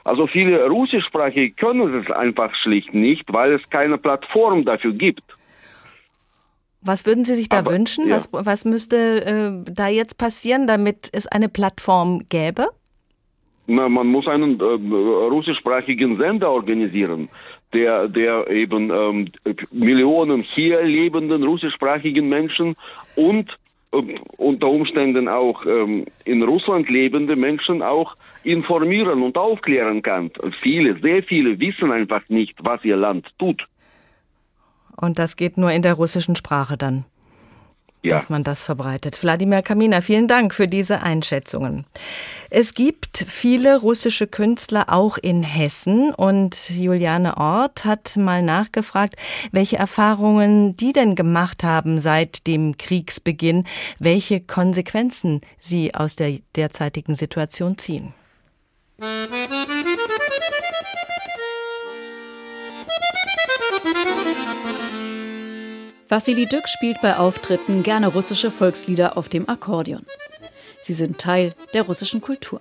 [0.07, 5.23] Also viele Russischsprachige können es einfach schlicht nicht, weil es keine Plattform dafür gibt.
[6.81, 8.07] Was würden Sie sich da Aber, wünschen?
[8.07, 8.15] Ja.
[8.15, 12.67] Was, was müsste äh, da jetzt passieren, damit es eine Plattform gäbe?
[13.67, 17.27] Na, man muss einen äh, russischsprachigen Sender organisieren.
[17.73, 19.31] der, der eben ähm,
[19.71, 22.75] Millionen hier lebenden russischsprachigen Menschen
[23.15, 23.49] und
[23.91, 24.01] äh,
[24.37, 28.15] unter Umständen auch ähm, in Russland lebende Menschen auch
[28.47, 30.31] informieren und aufklären kann.
[30.61, 33.67] Viele, sehr viele wissen einfach nicht, was ihr Land tut.
[34.95, 37.05] Und das geht nur in der russischen Sprache dann
[38.03, 39.21] dass man das verbreitet.
[39.21, 41.85] Wladimir Kamina, vielen Dank für diese Einschätzungen.
[42.49, 49.15] Es gibt viele russische Künstler auch in Hessen und Juliane Ort hat mal nachgefragt,
[49.51, 53.65] welche Erfahrungen die denn gemacht haben seit dem Kriegsbeginn,
[53.99, 58.13] welche Konsequenzen sie aus der derzeitigen Situation ziehen.
[66.09, 70.03] Wassili Dück spielt bei Auftritten gerne russische Volkslieder auf dem Akkordeon.
[70.81, 72.59] Sie sind Teil der russischen Kultur.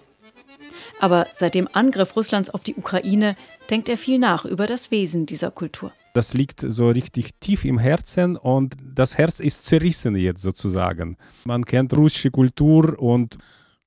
[1.00, 3.34] Aber seit dem Angriff Russlands auf die Ukraine
[3.70, 5.92] denkt er viel nach über das Wesen dieser Kultur.
[6.12, 11.16] Das liegt so richtig tief im Herzen und das Herz ist zerrissen jetzt sozusagen.
[11.44, 13.38] Man kennt russische Kultur und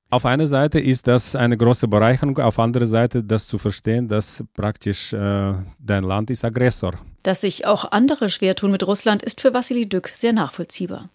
[0.09, 4.43] auf einer Seite ist das eine große Bereicherung, auf andere Seite das zu verstehen, dass
[4.53, 6.93] praktisch äh, dein Land ist Aggressor
[7.23, 11.09] dass sich auch andere schwer tun mit Russland, ist für Wassili Dück sehr nachvollziehbar.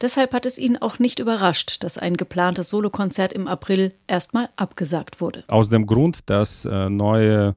[0.00, 5.20] Deshalb hat es ihn auch nicht überrascht, dass ein geplantes Solokonzert im April erstmal abgesagt
[5.20, 5.44] wurde.
[5.48, 7.54] Aus dem Grund, dass äh, neue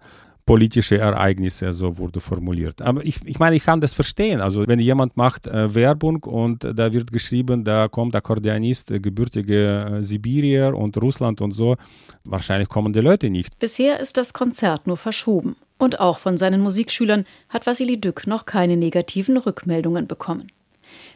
[0.49, 2.81] politische Ereignisse, so wurde formuliert.
[2.81, 4.41] Aber ich, ich meine, ich kann das verstehen.
[4.41, 9.59] Also wenn jemand macht äh, Werbung und da wird geschrieben, da kommt Akkordeonist, äh, gebürtige
[9.99, 11.77] äh, Sibirier und Russland und so,
[12.23, 13.59] wahrscheinlich kommen die Leute nicht.
[13.59, 15.55] Bisher ist das Konzert nur verschoben.
[15.77, 20.51] Und auch von seinen Musikschülern hat Wassili Dück noch keine negativen Rückmeldungen bekommen.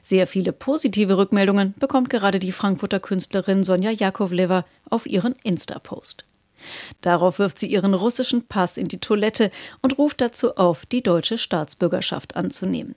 [0.04, 6.24] Sehr viele positive Rückmeldungen bekommt gerade die Frankfurter Künstlerin Sonja Jakovleva auf ihren Insta-Post.
[7.02, 11.38] Darauf wirft sie ihren russischen Pass in die Toilette und ruft dazu auf, die deutsche
[11.38, 12.96] Staatsbürgerschaft anzunehmen.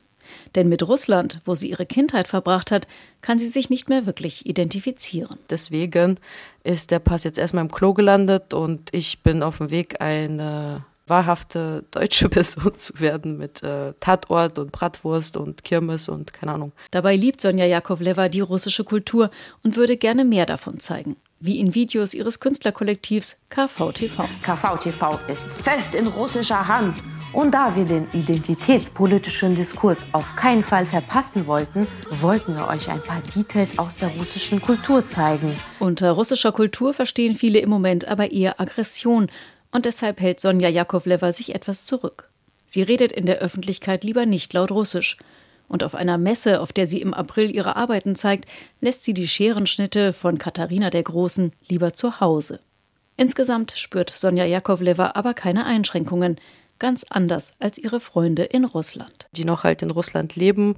[0.54, 2.88] Denn mit Russland, wo sie ihre Kindheit verbracht hat,
[3.22, 5.38] kann sie sich nicht mehr wirklich identifizieren.
[5.50, 6.16] Deswegen
[6.64, 10.84] ist der Pass jetzt erstmal im Klo gelandet und ich bin auf dem Weg, eine
[11.06, 16.72] wahrhafte deutsche Person zu werden mit äh, Tatort und Bratwurst und Kirmes und keine Ahnung.
[16.90, 19.30] Dabei liebt Sonja Jakovleva die russische Kultur
[19.62, 21.16] und würde gerne mehr davon zeigen.
[21.38, 24.24] Wie in Videos ihres Künstlerkollektivs KVTV.
[24.42, 26.96] KVTV ist fest in russischer Hand.
[27.34, 33.02] Und da wir den identitätspolitischen Diskurs auf keinen Fall verpassen wollten, wollten wir euch ein
[33.02, 35.54] paar Details aus der russischen Kultur zeigen.
[35.78, 39.28] Unter russischer Kultur verstehen viele im Moment aber eher Aggression,
[39.72, 42.30] und deshalb hält Sonja Jakovleva sich etwas zurück.
[42.66, 45.18] Sie redet in der Öffentlichkeit lieber nicht laut Russisch.
[45.68, 48.46] Und auf einer Messe, auf der sie im April ihre Arbeiten zeigt,
[48.80, 52.60] lässt sie die Scherenschnitte von Katharina der Großen lieber zu Hause.
[53.16, 56.36] Insgesamt spürt Sonja Jakovleva aber keine Einschränkungen,
[56.78, 59.28] ganz anders als ihre Freunde in Russland.
[59.32, 60.76] Die noch halt in Russland leben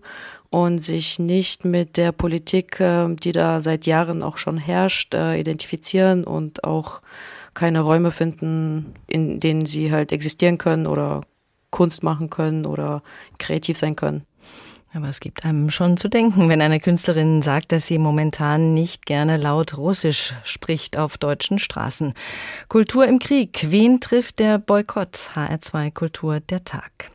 [0.51, 5.39] und sich nicht mit der Politik, äh, die da seit Jahren auch schon herrscht, äh,
[5.39, 7.03] identifizieren und auch
[7.55, 11.23] keine Räume finden, in denen sie halt existieren können oder
[11.71, 13.03] Kunst machen können oder
[13.39, 14.25] kreativ sein können.
[14.99, 19.07] Aber es gibt einem schon zu denken, wenn eine Künstlerin sagt, dass sie momentan nicht
[19.07, 22.15] gerne laut Russisch spricht auf deutschen Straßen.
[22.67, 23.67] Kultur im Krieg.
[23.71, 25.31] Wen trifft der Boykott?
[25.37, 27.13] HR2 Kultur der Tag.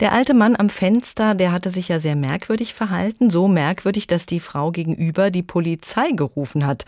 [0.00, 4.26] Der alte Mann am Fenster, der hatte sich ja sehr merkwürdig verhalten, so merkwürdig, dass
[4.26, 6.84] die Frau gegenüber die Polizei gerufen hat.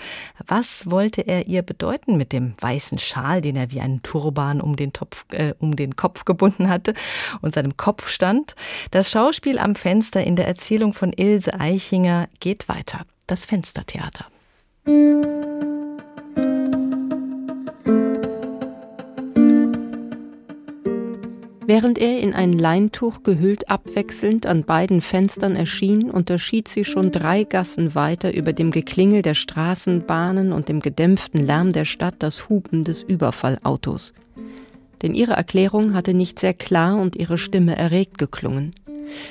[0.47, 4.77] Was wollte er ihr bedeuten mit dem weißen Schal, den er wie einen Turban um
[4.77, 6.95] den, Topf, äh, um den Kopf gebunden hatte
[7.41, 8.55] und seinem Kopf stand?
[8.91, 13.07] Das Schauspiel am Fenster in der Erzählung von Ilse Eichinger geht weiter.
[13.27, 14.27] Das Fenstertheater.
[21.67, 27.45] Während er in ein Leintuch gehüllt abwechselnd an beiden Fenstern erschien, unterschied sie schon drei
[27.45, 32.85] Gassen weiter über dem Geklingel der Straßenbahnen und dem gedämpften Lärm der Stadt das Hupen
[32.85, 34.13] des Überfallautos.
[35.01, 38.75] Denn ihre Erklärung hatte nicht sehr klar und ihre Stimme erregt geklungen.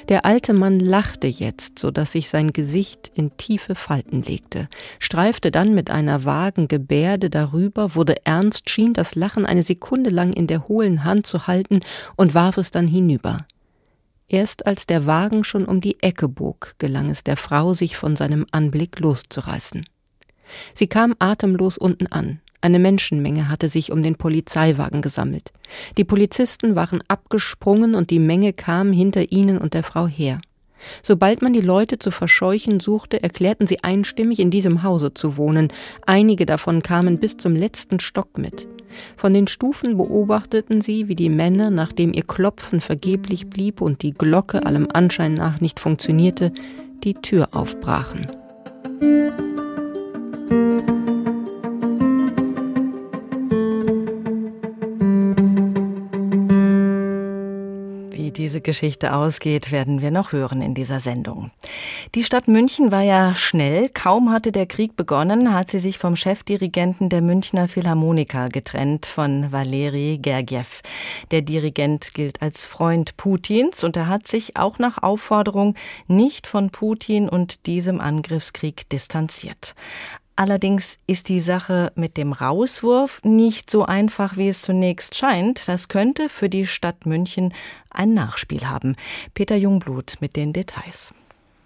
[0.10, 4.68] Der alte Mann lachte jetzt, so dass sich sein Gesicht in tiefe Falten legte,
[5.00, 10.34] streifte dann mit einer vagen Gebärde darüber, wurde ernst, schien das Lachen eine Sekunde lang
[10.34, 11.82] in der hohlen Hand zu halten
[12.16, 13.38] und warf es dann hinüber.
[14.28, 18.16] Erst als der Wagen schon um die Ecke bog, gelang es der Frau, sich von
[18.16, 19.86] seinem Anblick loszureißen.
[20.74, 22.42] Sie kam atemlos unten an.
[22.64, 25.52] Eine Menschenmenge hatte sich um den Polizeiwagen gesammelt.
[25.98, 30.38] Die Polizisten waren abgesprungen und die Menge kam hinter ihnen und der Frau her.
[31.02, 35.74] Sobald man die Leute zu verscheuchen suchte, erklärten sie einstimmig, in diesem Hause zu wohnen.
[36.06, 38.66] Einige davon kamen bis zum letzten Stock mit.
[39.18, 44.14] Von den Stufen beobachteten sie, wie die Männer, nachdem ihr Klopfen vergeblich blieb und die
[44.14, 46.54] Glocke allem Anschein nach nicht funktionierte,
[47.04, 48.26] die Tür aufbrachen.
[58.38, 61.52] Diese Geschichte ausgeht, werden wir noch hören in dieser Sendung.
[62.16, 63.90] Die Stadt München war ja schnell.
[63.90, 69.52] Kaum hatte der Krieg begonnen, hat sie sich vom Chefdirigenten der Münchner Philharmoniker getrennt, von
[69.52, 70.82] Valeri Gergiev.
[71.32, 75.76] Der Dirigent gilt als Freund Putins und er hat sich auch nach Aufforderung
[76.08, 79.76] nicht von Putin und diesem Angriffskrieg distanziert.
[80.36, 85.68] Allerdings ist die Sache mit dem Rauswurf nicht so einfach, wie es zunächst scheint.
[85.68, 87.54] Das könnte für die Stadt München
[87.92, 88.96] ein Nachspiel haben.
[89.36, 91.14] Peter Jungblut mit den Details.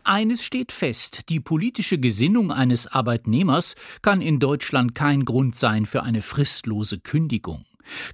[0.04, 6.04] Eines steht fest, die politische Gesinnung eines Arbeitnehmers kann in Deutschland kein Grund sein für
[6.04, 7.66] eine fristlose Kündigung.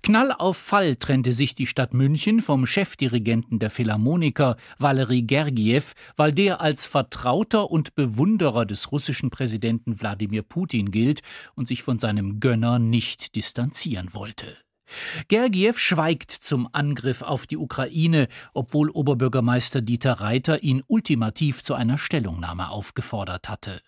[0.02, 6.32] Knall auf Fall trennte sich die Stadt München vom Chefdirigenten der Philharmoniker Valery Gergiev, weil
[6.32, 11.22] der als Vertrauter und Bewunderer des russischen Präsidenten Wladimir Putin gilt
[11.56, 14.58] und sich von seinem Gönner nicht distanzieren wollte.
[15.28, 21.98] Gergiev schweigt zum Angriff auf die Ukraine, obwohl Oberbürgermeister Dieter Reiter ihn ultimativ zu einer
[21.98, 23.82] Stellungnahme aufgefordert hatte.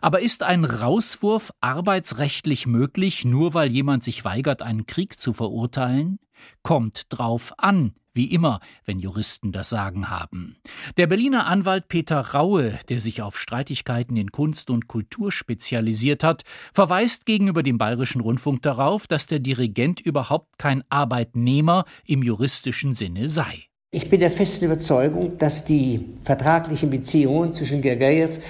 [0.00, 6.18] Aber ist ein Rauswurf arbeitsrechtlich möglich, nur weil jemand sich weigert, einen Krieg zu verurteilen?
[6.62, 10.56] Kommt drauf an, wie immer, wenn Juristen das Sagen haben.
[10.96, 16.42] Der Berliner Anwalt Peter Raue, der sich auf Streitigkeiten in Kunst und Kultur spezialisiert hat,
[16.72, 23.28] verweist gegenüber dem Bayerischen Rundfunk darauf, dass der Dirigent überhaupt kein Arbeitnehmer im juristischen Sinne
[23.28, 23.64] sei.
[23.90, 28.40] Ich bin der festen Überzeugung, dass die vertraglichen Beziehungen zwischen Gergiev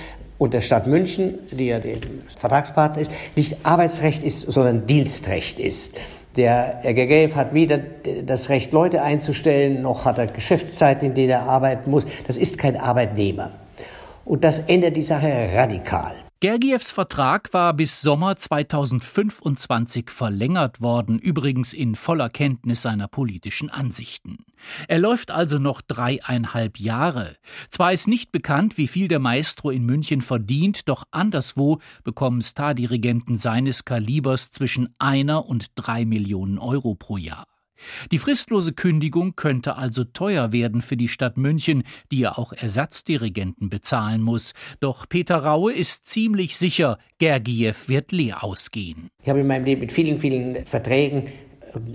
[0.45, 1.97] und der Stadt München, die ja der
[2.37, 5.97] Vertragspartner ist, nicht Arbeitsrecht ist, sondern Dienstrecht ist.
[6.37, 11.49] Der RGGF hat weder das Recht, Leute einzustellen, noch hat er Geschäftszeiten, in denen er
[11.49, 12.07] arbeiten muss.
[12.27, 13.53] Das ist kein Arbeitnehmer.
[14.25, 16.15] Und das ändert die Sache radikal.
[16.41, 24.45] Gergievs Vertrag war bis Sommer 2025 verlängert worden, übrigens in voller Kenntnis seiner politischen Ansichten.
[24.89, 27.37] Er läuft also noch dreieinhalb Jahre.
[27.69, 33.37] Zwar ist nicht bekannt, wie viel der Maestro in München verdient, doch anderswo bekommen Stardirigenten
[33.37, 37.47] seines Kalibers zwischen einer und drei Millionen Euro pro Jahr.
[38.11, 43.69] Die fristlose Kündigung könnte also teuer werden für die Stadt München, die ja auch Ersatzdirigenten
[43.69, 44.53] bezahlen muss.
[44.81, 49.09] Doch Peter Raue ist ziemlich sicher, Gergiev wird leer ausgehen.
[49.23, 51.29] Ich habe in meinem Leben mit vielen, vielen Verträgen,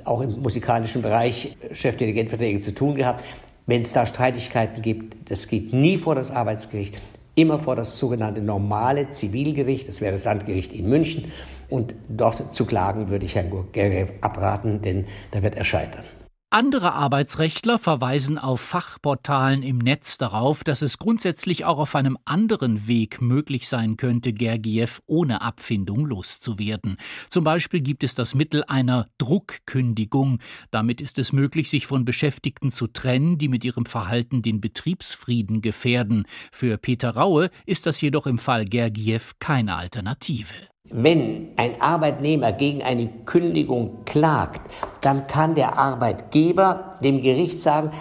[0.05, 3.23] auch im musikalischen Bereich, Chefdirigentverträge zu tun gehabt.
[3.65, 6.97] Wenn es da Streitigkeiten gibt, das geht nie vor das Arbeitsgericht,
[7.35, 11.31] immer vor das sogenannte normale Zivilgericht, das wäre das Landgericht in München.
[11.69, 16.05] Und dort zu klagen würde ich Herrn Gurgerev abraten, denn da wird er scheitern.
[16.51, 22.87] Andere Arbeitsrechtler verweisen auf Fachportalen im Netz darauf, dass es grundsätzlich auch auf einem anderen
[22.87, 26.97] Weg möglich sein könnte, Gergiev ohne Abfindung loszuwerden.
[27.29, 30.39] Zum Beispiel gibt es das Mittel einer Druckkündigung.
[30.71, 35.61] Damit ist es möglich, sich von Beschäftigten zu trennen, die mit ihrem Verhalten den Betriebsfrieden
[35.61, 36.25] gefährden.
[36.51, 40.55] Für Peter Raue ist das jedoch im Fall Gergiev keine Alternative.
[40.91, 44.61] Wenn ein Arbeitnehmer gegen eine Kündigung klagt,
[45.01, 47.91] dann kann der Arbeitgeber dem Gericht sagen,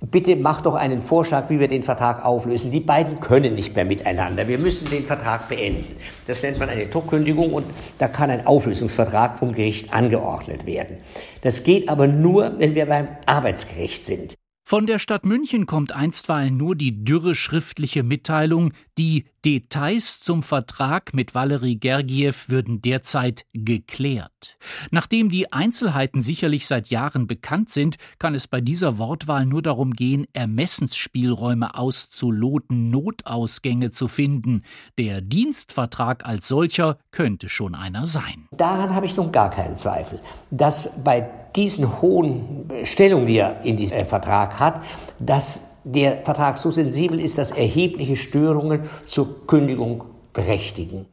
[0.00, 2.70] bitte mach doch einen Vorschlag, wie wir den Vertrag auflösen.
[2.70, 4.46] Die beiden können nicht mehr miteinander.
[4.46, 5.96] Wir müssen den Vertrag beenden.
[6.28, 7.66] Das nennt man eine Druckkündigung und
[7.98, 10.98] da kann ein Auflösungsvertrag vom Gericht angeordnet werden.
[11.42, 14.37] Das geht aber nur, wenn wir beim Arbeitsgericht sind.
[14.68, 21.14] Von der Stadt München kommt einstweilen nur die dürre schriftliche Mitteilung, die Details zum Vertrag
[21.14, 24.58] mit Valery Gergiev würden derzeit geklärt.
[24.90, 29.94] Nachdem die Einzelheiten sicherlich seit Jahren bekannt sind, kann es bei dieser Wortwahl nur darum
[29.94, 34.64] gehen, Ermessensspielräume auszuloten, Notausgänge zu finden.
[34.98, 38.48] Der Dienstvertrag als solcher könnte schon einer sein.
[38.50, 41.26] Daran habe ich nun gar keinen Zweifel, dass bei
[41.58, 44.80] diesen hohen Stellungen, die er in diesem Vertrag hat,
[45.18, 51.06] dass der Vertrag so sensibel ist, dass erhebliche Störungen zur Kündigung berechtigen.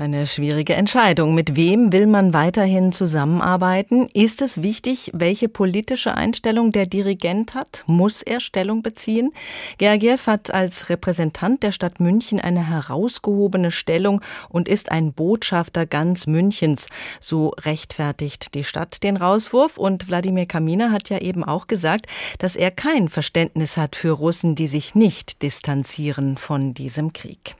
[0.00, 1.34] Eine schwierige Entscheidung.
[1.34, 4.06] Mit wem will man weiterhin zusammenarbeiten?
[4.14, 7.82] Ist es wichtig, welche politische Einstellung der Dirigent hat?
[7.88, 9.32] Muss er Stellung beziehen?
[9.78, 16.28] Gergiev hat als Repräsentant der Stadt München eine herausgehobene Stellung und ist ein Botschafter ganz
[16.28, 16.86] Münchens.
[17.18, 22.06] So rechtfertigt die Stadt den Rauswurf und Wladimir Kaminer hat ja eben auch gesagt,
[22.38, 27.56] dass er kein Verständnis hat für Russen, die sich nicht distanzieren von diesem Krieg.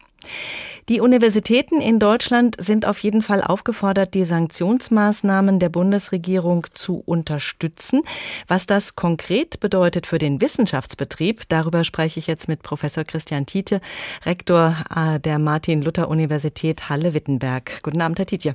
[0.88, 8.00] Die Universitäten in Deutschland sind auf jeden Fall aufgefordert, die Sanktionsmaßnahmen der Bundesregierung zu unterstützen.
[8.46, 13.82] Was das konkret bedeutet für den Wissenschaftsbetrieb, darüber spreche ich jetzt mit Professor Christian Tietje,
[14.24, 17.82] Rektor äh, der Martin-Luther-Universität Halle-Wittenberg.
[17.82, 18.54] Guten Abend, Herr Tietje.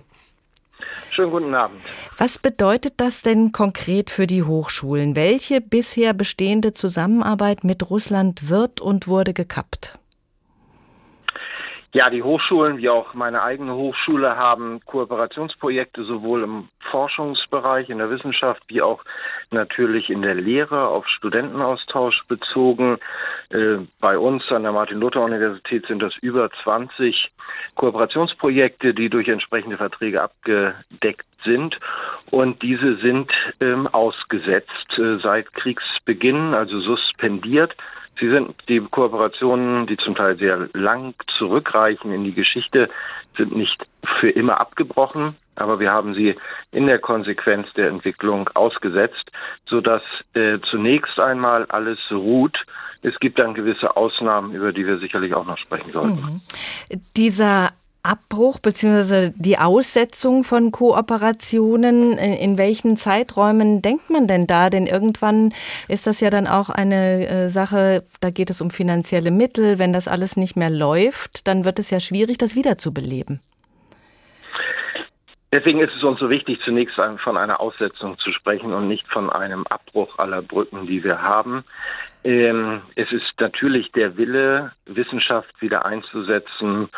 [1.12, 1.82] Schönen guten Abend.
[2.18, 5.16] Was bedeutet das denn konkret für die Hochschulen?
[5.16, 10.00] Welche bisher bestehende Zusammenarbeit mit Russland wird und wurde gekappt?
[11.96, 18.10] Ja, die Hochschulen wie auch meine eigene Hochschule haben Kooperationsprojekte sowohl im Forschungsbereich, in der
[18.10, 19.04] Wissenschaft, wie auch
[19.52, 22.98] natürlich in der Lehre auf Studentenaustausch bezogen.
[23.50, 27.32] Äh, bei uns an der Martin-Luther-Universität sind das über 20
[27.76, 31.80] Kooperationsprojekte, die durch entsprechende Verträge abgedeckt sind.
[32.32, 37.76] Und diese sind ähm, ausgesetzt äh, seit Kriegsbeginn, also suspendiert.
[38.20, 42.90] Sie sind die Kooperationen, die zum Teil sehr lang zurückreichen in die Geschichte,
[43.36, 43.88] sind nicht
[44.20, 46.36] für immer abgebrochen, aber wir haben sie
[46.72, 49.32] in der Konsequenz der Entwicklung ausgesetzt,
[49.66, 50.02] sodass
[50.34, 52.58] äh, zunächst einmal alles ruht.
[53.02, 56.22] Es gibt dann gewisse Ausnahmen, über die wir sicherlich auch noch sprechen sollten.
[56.22, 56.42] Mhm.
[57.18, 57.72] Dieser
[58.34, 59.30] Abbruch bzw.
[59.36, 62.18] die Aussetzung von Kooperationen?
[62.18, 64.72] In welchen Zeiträumen denkt man denn da?
[64.72, 65.54] Denn irgendwann
[65.88, 69.78] ist das ja dann auch eine äh, Sache, da geht es um finanzielle Mittel.
[69.78, 73.40] Wenn das alles nicht mehr läuft, dann wird es ja schwierig, das wiederzubeleben.
[75.54, 79.30] Deswegen ist es uns so wichtig, zunächst von einer Aussetzung zu sprechen und nicht von
[79.30, 81.64] einem Abbruch aller Brücken, die wir haben.
[82.24, 86.90] Ähm, es ist natürlich der Wille, Wissenschaft wieder einzusetzen,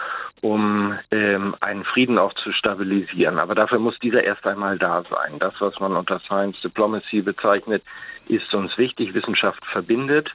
[0.41, 3.39] um ähm, einen Frieden auch zu stabilisieren.
[3.39, 5.39] Aber dafür muss dieser erst einmal da sein.
[5.39, 7.83] Das, was man unter Science Diplomacy bezeichnet,
[8.27, 9.13] ist uns wichtig.
[9.15, 10.29] Wissenschaft verbindet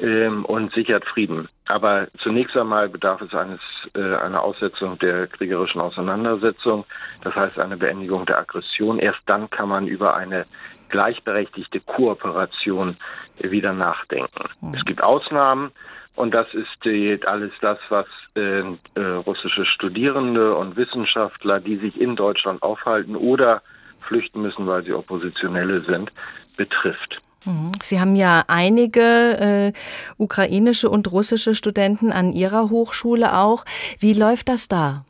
[0.00, 1.48] ähm, und sichert Frieden.
[1.66, 3.60] Aber zunächst einmal bedarf es eines
[3.94, 6.84] äh, einer Aussetzung der kriegerischen Auseinandersetzung,
[7.22, 8.98] das heißt eine Beendigung der Aggression.
[8.98, 10.46] Erst dann kann man über eine
[10.92, 12.96] gleichberechtigte Kooperation
[13.40, 14.48] wieder nachdenken.
[14.60, 14.74] Mhm.
[14.74, 15.72] Es gibt Ausnahmen
[16.14, 22.00] und das ist die, alles das, was äh, äh, russische Studierende und Wissenschaftler, die sich
[22.00, 23.62] in Deutschland aufhalten oder
[24.06, 26.12] flüchten müssen, weil sie Oppositionelle sind,
[26.56, 27.20] betrifft.
[27.44, 27.72] Mhm.
[27.82, 29.72] Sie haben ja einige äh,
[30.18, 33.64] ukrainische und russische Studenten an Ihrer Hochschule auch.
[33.98, 35.04] Wie läuft das da?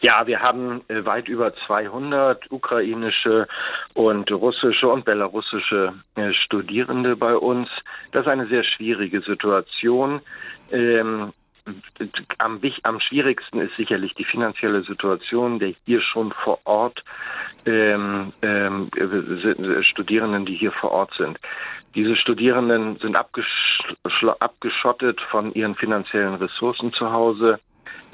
[0.00, 3.46] Ja, wir haben äh, weit über 200 ukrainische
[3.94, 7.68] und russische und belarussische äh, Studierende bei uns.
[8.12, 10.20] Das ist eine sehr schwierige Situation.
[10.70, 11.32] Ähm,
[12.38, 17.02] am, am schwierigsten ist sicherlich die finanzielle Situation der hier schon vor Ort
[17.64, 18.90] ähm, ähm,
[19.82, 21.38] Studierenden, die hier vor Ort sind.
[21.94, 27.60] Diese Studierenden sind abgeschottet von ihren finanziellen Ressourcen zu Hause.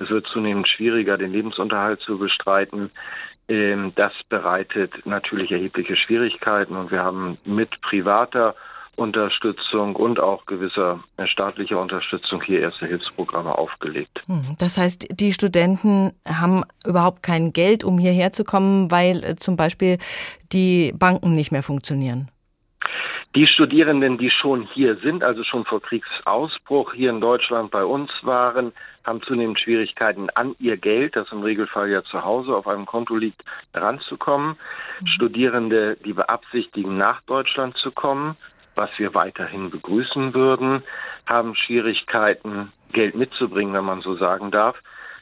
[0.00, 2.90] Es wird zunehmend schwieriger, den Lebensunterhalt zu bestreiten.
[3.48, 8.54] Ähm, das bereitet natürlich erhebliche Schwierigkeiten und wir haben mit privater
[8.96, 14.22] Unterstützung und auch gewisser staatlicher Unterstützung hier erste Hilfsprogramme aufgelegt.
[14.26, 19.36] Hm, das heißt, die Studenten haben überhaupt kein Geld, um hierher zu kommen, weil äh,
[19.36, 19.98] zum Beispiel
[20.52, 22.30] die Banken nicht mehr funktionieren.
[23.36, 28.10] Die Studierenden, die schon hier sind, also schon vor Kriegsausbruch hier in Deutschland bei uns
[28.22, 28.72] waren,
[29.04, 33.16] haben zunehmend Schwierigkeiten an ihr Geld, das im Regelfall ja zu Hause auf einem Konto
[33.16, 34.56] liegt, ranzukommen.
[35.00, 35.06] Mhm.
[35.06, 38.36] Studierende, die beabsichtigen, nach Deutschland zu kommen,
[38.74, 40.82] was wir weiterhin begrüßen würden,
[41.24, 44.76] haben Schwierigkeiten, Geld mitzubringen, wenn man so sagen darf.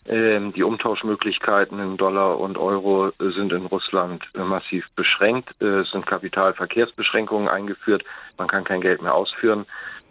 [0.09, 5.51] Ähm, die Umtauschmöglichkeiten in Dollar und Euro sind in Russland massiv beschränkt.
[5.61, 8.05] Äh, es sind Kapitalverkehrsbeschränkungen eingeführt.
[8.39, 9.67] Man kann kein Geld mehr ausführen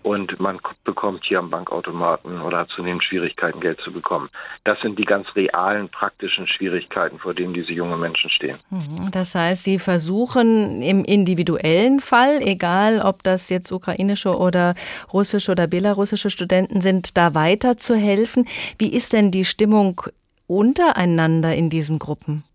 [0.07, 4.29] und man bekommt hier am Bankautomaten oder hat zunehmend Schwierigkeiten, Geld zu bekommen.
[4.63, 8.57] Das sind die ganz realen, praktischen Schwierigkeiten, vor denen diese jungen Menschen stehen.
[8.69, 9.11] Mhm.
[9.11, 14.75] Das heißt, Sie versuchen im individuellen Fall, egal ob das jetzt ukrainische oder
[15.11, 18.47] russische oder belarussische Studenten sind, da weiter zu helfen.
[18.79, 20.01] Wie ist denn die Stimmung
[20.47, 22.45] untereinander in diesen Gruppen?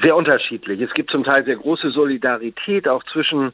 [0.00, 0.80] Sehr unterschiedlich.
[0.80, 3.52] Es gibt zum Teil sehr große Solidarität auch zwischen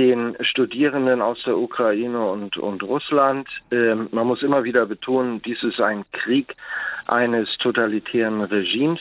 [0.00, 3.46] den Studierenden aus der Ukraine und, und Russland.
[3.70, 6.56] Ähm, man muss immer wieder betonen, dies ist ein Krieg
[7.06, 9.00] eines totalitären Regimes.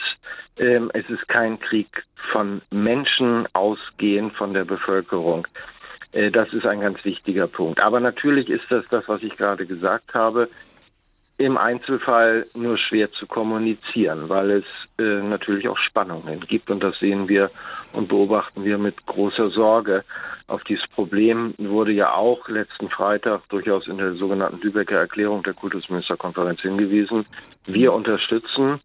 [0.58, 5.48] Ähm, es ist kein Krieg von Menschen ausgehend von der Bevölkerung.
[6.12, 7.80] Äh, das ist ein ganz wichtiger Punkt.
[7.80, 10.50] Aber natürlich ist das das, was ich gerade gesagt habe.
[11.40, 14.66] Im Einzelfall nur schwer zu kommunizieren, weil es
[15.00, 17.50] äh, natürlich auch Spannungen gibt und das sehen wir
[17.94, 20.04] und beobachten wir mit großer Sorge.
[20.48, 25.54] Auf dieses Problem wurde ja auch letzten Freitag durchaus in der sogenannten Lübecker Erklärung der
[25.54, 27.26] Kultusministerkonferenz hingewiesen.
[27.66, 28.82] Wir unterstützen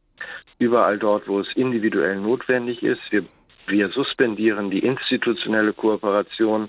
[0.61, 3.01] überall dort, wo es individuell notwendig ist.
[3.11, 3.25] Wir,
[3.67, 6.69] wir suspendieren die institutionelle Kooperation,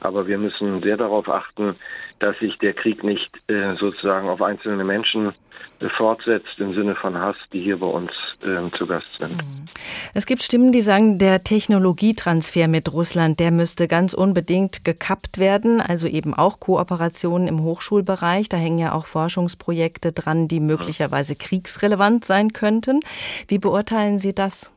[0.00, 1.76] aber wir müssen sehr darauf achten,
[2.18, 5.32] dass sich der Krieg nicht äh, sozusagen auf einzelne Menschen
[5.80, 8.10] äh, fortsetzt im Sinne von Hass, die hier bei uns
[8.42, 9.36] äh, zu Gast sind.
[9.36, 9.66] Mhm.
[10.14, 15.80] Es gibt Stimmen, die sagen, der Technologietransfer mit Russland, der müsste ganz unbedingt gekappt werden,
[15.80, 18.48] also eben auch Kooperationen im Hochschulbereich.
[18.48, 23.00] Da hängen ja auch Forschungsprojekte dran, die möglicherweise kriegsrelevant sein könnten.
[23.46, 24.72] Wie beurteilen Sie das?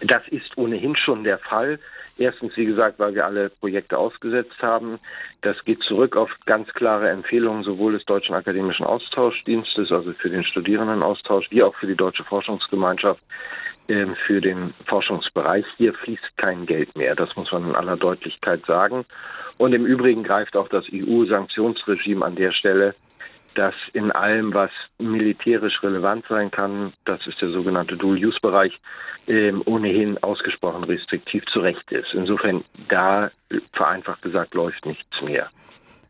[0.00, 1.78] Das ist ohnehin schon der Fall.
[2.18, 4.98] Erstens, wie gesagt, weil wir alle Projekte ausgesetzt haben.
[5.42, 10.44] Das geht zurück auf ganz klare Empfehlungen sowohl des Deutschen Akademischen Austauschdienstes, also für den
[10.44, 13.22] Studierendenaustausch, wie auch für die Deutsche Forschungsgemeinschaft
[13.88, 15.64] ähm, für den Forschungsbereich.
[15.76, 17.14] Hier fließt kein Geld mehr.
[17.14, 19.04] Das muss man in aller Deutlichkeit sagen.
[19.56, 22.94] Und im Übrigen greift auch das EU-Sanktionsregime an der Stelle
[23.60, 28.72] dass in allem, was militärisch relevant sein kann, das ist der sogenannte Dual-Use-Bereich,
[29.26, 32.14] äh, ohnehin ausgesprochen restriktiv zu Recht ist.
[32.14, 33.30] Insofern da
[33.74, 35.50] vereinfacht gesagt läuft nichts mehr.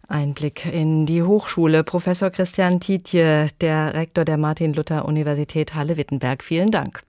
[0.07, 1.83] Ein Blick in die Hochschule.
[1.83, 6.45] Professor Christian Tietje, der Rektor der Martin-Luther-Universität Halle-Wittenberg.
[6.45, 7.03] Vielen Dank.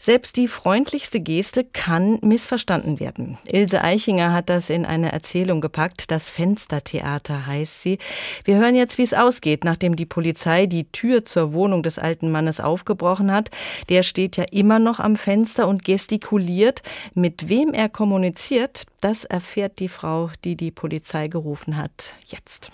[0.00, 3.38] Selbst die freundlichste Geste kann missverstanden werden.
[3.46, 6.10] Ilse Eichinger hat das in eine Erzählung gepackt.
[6.10, 7.98] Das Fenstertheater heißt sie.
[8.44, 12.30] Wir hören jetzt, wie es ausgeht, nachdem die Polizei die Tür zur Wohnung des alten
[12.30, 13.50] Mannes aufgebrochen hat.
[13.88, 16.82] Der steht ja immer noch am Fenster und gestikuliert.
[17.14, 22.70] Mit wem er kommuniziert, das erfährt die Frau, die die Polizei gerufen hat, jetzt.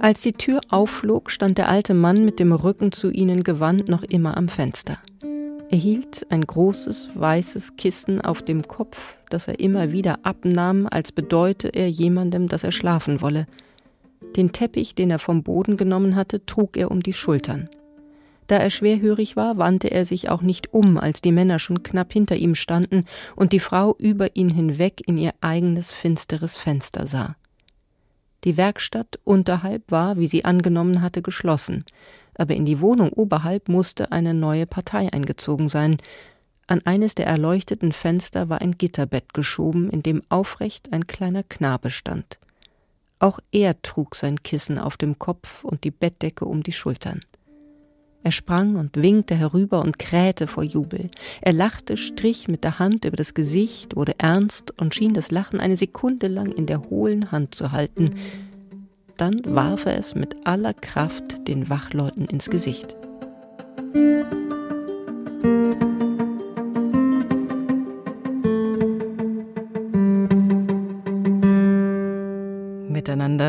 [0.00, 4.04] Als die Tür aufflog, stand der alte Mann mit dem Rücken zu ihnen gewandt noch
[4.04, 4.98] immer am Fenster.
[5.70, 11.10] Er hielt ein großes weißes Kissen auf dem Kopf, das er immer wieder abnahm, als
[11.10, 13.46] bedeute er jemandem, dass er schlafen wolle.
[14.36, 17.68] Den Teppich, den er vom Boden genommen hatte, trug er um die Schultern.
[18.46, 22.12] Da er schwerhörig war, wandte er sich auch nicht um, als die Männer schon knapp
[22.12, 27.36] hinter ihm standen und die Frau über ihn hinweg in ihr eigenes finsteres Fenster sah.
[28.44, 31.84] Die Werkstatt unterhalb war, wie sie angenommen hatte, geschlossen,
[32.34, 35.98] aber in die Wohnung oberhalb musste eine neue Partei eingezogen sein.
[36.68, 41.90] An eines der erleuchteten Fenster war ein Gitterbett geschoben, in dem aufrecht ein kleiner Knabe
[41.90, 42.38] stand.
[43.18, 47.20] Auch er trug sein Kissen auf dem Kopf und die Bettdecke um die Schultern.
[48.28, 51.08] Er sprang und winkte herüber und krähte vor Jubel.
[51.40, 55.60] Er lachte, strich mit der Hand über das Gesicht, wurde ernst und schien das Lachen
[55.60, 58.10] eine Sekunde lang in der hohlen Hand zu halten.
[59.16, 62.96] Dann warf er es mit aller Kraft den Wachleuten ins Gesicht.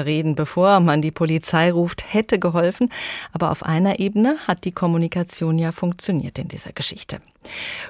[0.09, 2.91] Reden, bevor man die Polizei ruft, hätte geholfen.
[3.31, 7.21] Aber auf einer Ebene hat die Kommunikation ja funktioniert in dieser Geschichte.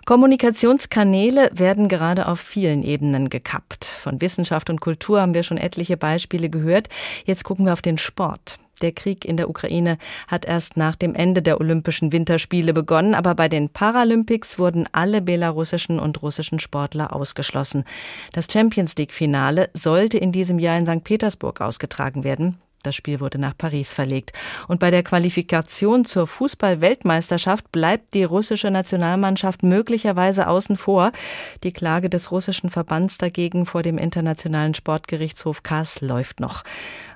[0.05, 3.85] Kommunikationskanäle werden gerade auf vielen Ebenen gekappt.
[3.85, 6.89] Von Wissenschaft und Kultur haben wir schon etliche Beispiele gehört.
[7.25, 8.59] Jetzt gucken wir auf den Sport.
[8.81, 13.35] Der Krieg in der Ukraine hat erst nach dem Ende der Olympischen Winterspiele begonnen, aber
[13.35, 17.83] bei den Paralympics wurden alle belarussischen und russischen Sportler ausgeschlossen.
[18.33, 21.03] Das Champions League Finale sollte in diesem Jahr in St.
[21.03, 22.57] Petersburg ausgetragen werden.
[22.83, 24.31] Das Spiel wurde nach Paris verlegt.
[24.69, 31.11] Und bei der Qualifikation zur Fußball-Weltmeisterschaft bleibt die russische Nationalmannschaft möglicherweise außen vor.
[31.63, 36.63] Die Klage des russischen Verbands dagegen vor dem Internationalen Sportgerichtshof Kars läuft noch.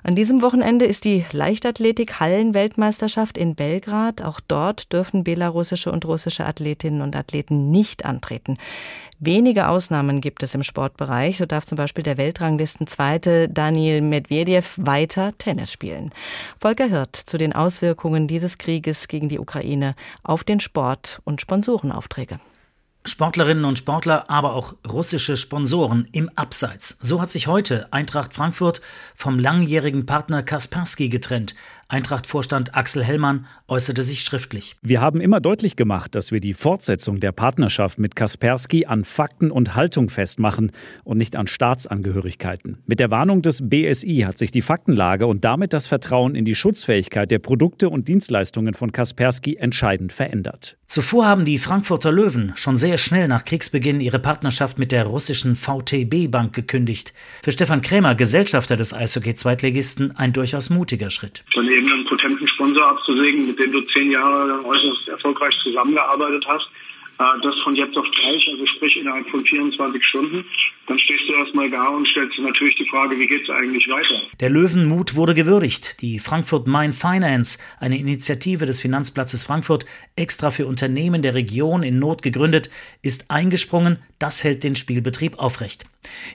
[0.02, 4.20] An diesem Wochenende ist die Leichtathletik-Hallen-Weltmeisterschaft in Belgrad.
[4.20, 8.58] Auch dort dürfen belarussische und russische Athletinnen und Athleten nicht antreten.
[9.18, 11.38] Wenige Ausnahmen gibt es im Sportbereich.
[11.38, 16.10] So darf zum Beispiel der Weltranglistenzweite Daniel Medvedev weiter Tennis spielen.
[16.58, 22.40] Volker Hirt zu den Auswirkungen dieses Krieges gegen die Ukraine auf den Sport und Sponsorenaufträge.
[23.06, 26.96] Sportlerinnen und Sportler, aber auch russische Sponsoren im Abseits.
[27.02, 28.80] So hat sich heute Eintracht Frankfurt
[29.14, 31.54] vom langjährigen Partner Kaspersky getrennt.
[31.94, 34.74] Eintracht-Vorstand Axel Hellmann äußerte sich schriftlich.
[34.82, 39.52] Wir haben immer deutlich gemacht, dass wir die Fortsetzung der Partnerschaft mit Kaspersky an Fakten
[39.52, 40.72] und Haltung festmachen
[41.04, 42.78] und nicht an Staatsangehörigkeiten.
[42.86, 46.56] Mit der Warnung des BSI hat sich die Faktenlage und damit das Vertrauen in die
[46.56, 50.76] Schutzfähigkeit der Produkte und Dienstleistungen von Kaspersky entscheidend verändert.
[50.86, 55.54] Zuvor haben die Frankfurter Löwen schon sehr schnell nach Kriegsbeginn ihre Partnerschaft mit der russischen
[55.54, 57.14] VTB Bank gekündigt.
[57.42, 61.44] Für Stefan Krämer, Gesellschafter des Eishockey-Zweitligisten, ein durchaus mutiger Schritt.
[61.52, 61.66] Von
[62.24, 66.68] potenten Sponsor abzusägen, mit dem du zehn Jahre äußerst erfolgreich zusammengearbeitet hast,
[67.18, 70.44] das von jetzt auf gleich, also sprich innerhalb von 24 Stunden,
[70.86, 74.22] dann stehst du erstmal da und stellst natürlich die Frage, wie geht es eigentlich weiter?
[74.40, 76.00] Der Löwenmut wurde gewürdigt.
[76.02, 79.86] Die Frankfurt Main Finance, eine Initiative des Finanzplatzes Frankfurt,
[80.16, 82.68] extra für Unternehmen der Region in Not gegründet,
[83.02, 83.98] ist eingesprungen.
[84.18, 85.84] Das hält den Spielbetrieb aufrecht.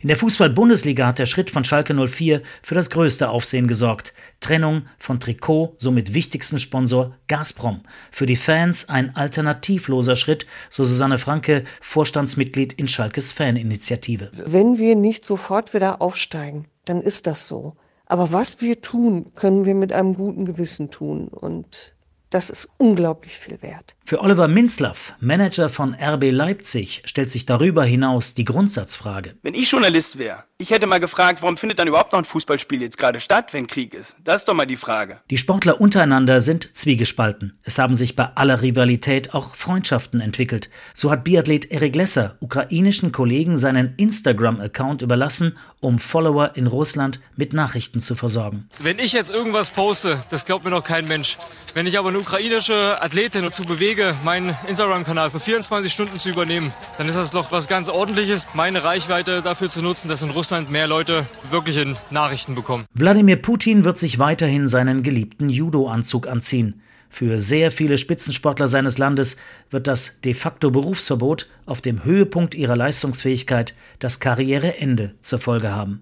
[0.02, 4.14] In der Fußball-Bundesliga hat der Schritt von Schalke 04 für das größte Aufsehen gesorgt.
[4.40, 7.82] Trennung von Trikot, somit wichtigstem Sponsor Gazprom.
[8.12, 14.32] Für die Fans ein alternativloser Schritt, so Susanne Franke, Vorstandsmitglied in Schalkes Faninitiative.
[14.34, 17.76] Wenn wir nicht sofort wieder aufsteigen, dann ist das so.
[18.06, 21.28] Aber was wir tun, können wir mit einem guten Gewissen tun.
[21.28, 21.94] Und
[22.30, 23.96] das ist unglaublich viel wert.
[24.06, 29.36] Für Oliver Minzlaff, Manager von RB Leipzig, stellt sich darüber hinaus die Grundsatzfrage.
[29.44, 32.82] Wenn ich Journalist wäre, ich hätte mal gefragt, warum findet dann überhaupt noch ein Fußballspiel
[32.82, 34.18] jetzt gerade statt, wenn Krieg ist?
[34.24, 35.22] Das ist doch mal die Frage.
[35.30, 37.58] Die Sportler untereinander sind zwiegespalten.
[37.64, 40.70] Es haben sich bei aller Rivalität auch Freundschaften entwickelt.
[40.94, 47.54] So hat Biathlet Erik Lesser ukrainischen Kollegen seinen Instagram-Account überlassen, um Follower in Russland mit
[47.54, 48.70] Nachrichten zu versorgen.
[48.80, 51.38] Wenn ich jetzt irgendwas poste, das glaubt mir noch kein Mensch.
[51.74, 56.74] Wenn ich aber eine ukrainische Athletin dazu bewege, meinen Instagram-Kanal für 24 Stunden zu übernehmen,
[56.98, 60.70] dann ist das doch was ganz Ordentliches, meine Reichweite dafür zu nutzen, dass in Russland
[60.70, 62.86] mehr Leute wirkliche Nachrichten bekommen.
[62.94, 66.82] Wladimir Putin wird sich weiterhin seinen geliebten Judo-Anzug anziehen.
[67.10, 69.38] Für sehr viele Spitzensportler seines Landes
[69.72, 76.02] wird das de facto Berufsverbot auf dem Höhepunkt ihrer Leistungsfähigkeit das Karriereende zur Folge haben.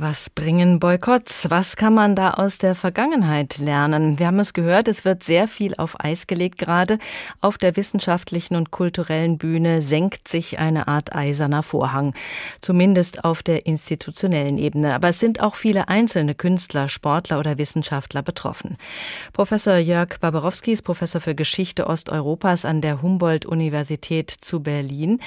[0.00, 1.50] Was bringen Boykotts?
[1.50, 4.20] Was kann man da aus der Vergangenheit lernen?
[4.20, 7.00] Wir haben es gehört, es wird sehr viel auf Eis gelegt gerade.
[7.40, 12.14] Auf der wissenschaftlichen und kulturellen Bühne senkt sich eine Art eiserner Vorhang.
[12.60, 14.94] Zumindest auf der institutionellen Ebene.
[14.94, 18.76] Aber es sind auch viele einzelne Künstler, Sportler oder Wissenschaftler betroffen.
[19.32, 25.18] Professor Jörg Barbarowski ist Professor für Geschichte Osteuropas an der Humboldt-Universität zu Berlin.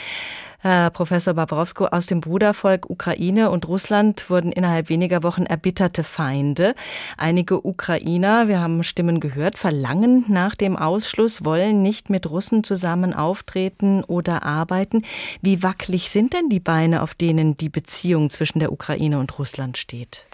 [0.64, 6.76] Herr Professor Babrowsko, aus dem Brudervolk Ukraine und Russland wurden innerhalb weniger Wochen erbitterte Feinde.
[7.18, 13.16] Einige Ukrainer, wir haben Stimmen gehört, verlangen nach dem Ausschluss, wollen nicht mit Russen zusammen
[13.16, 15.01] auftreten oder arbeiten.
[15.41, 19.80] Wie wackelig sind denn die Beine, auf denen die Beziehung zwischen der Ukraine und Russland
[19.80, 20.28] steht?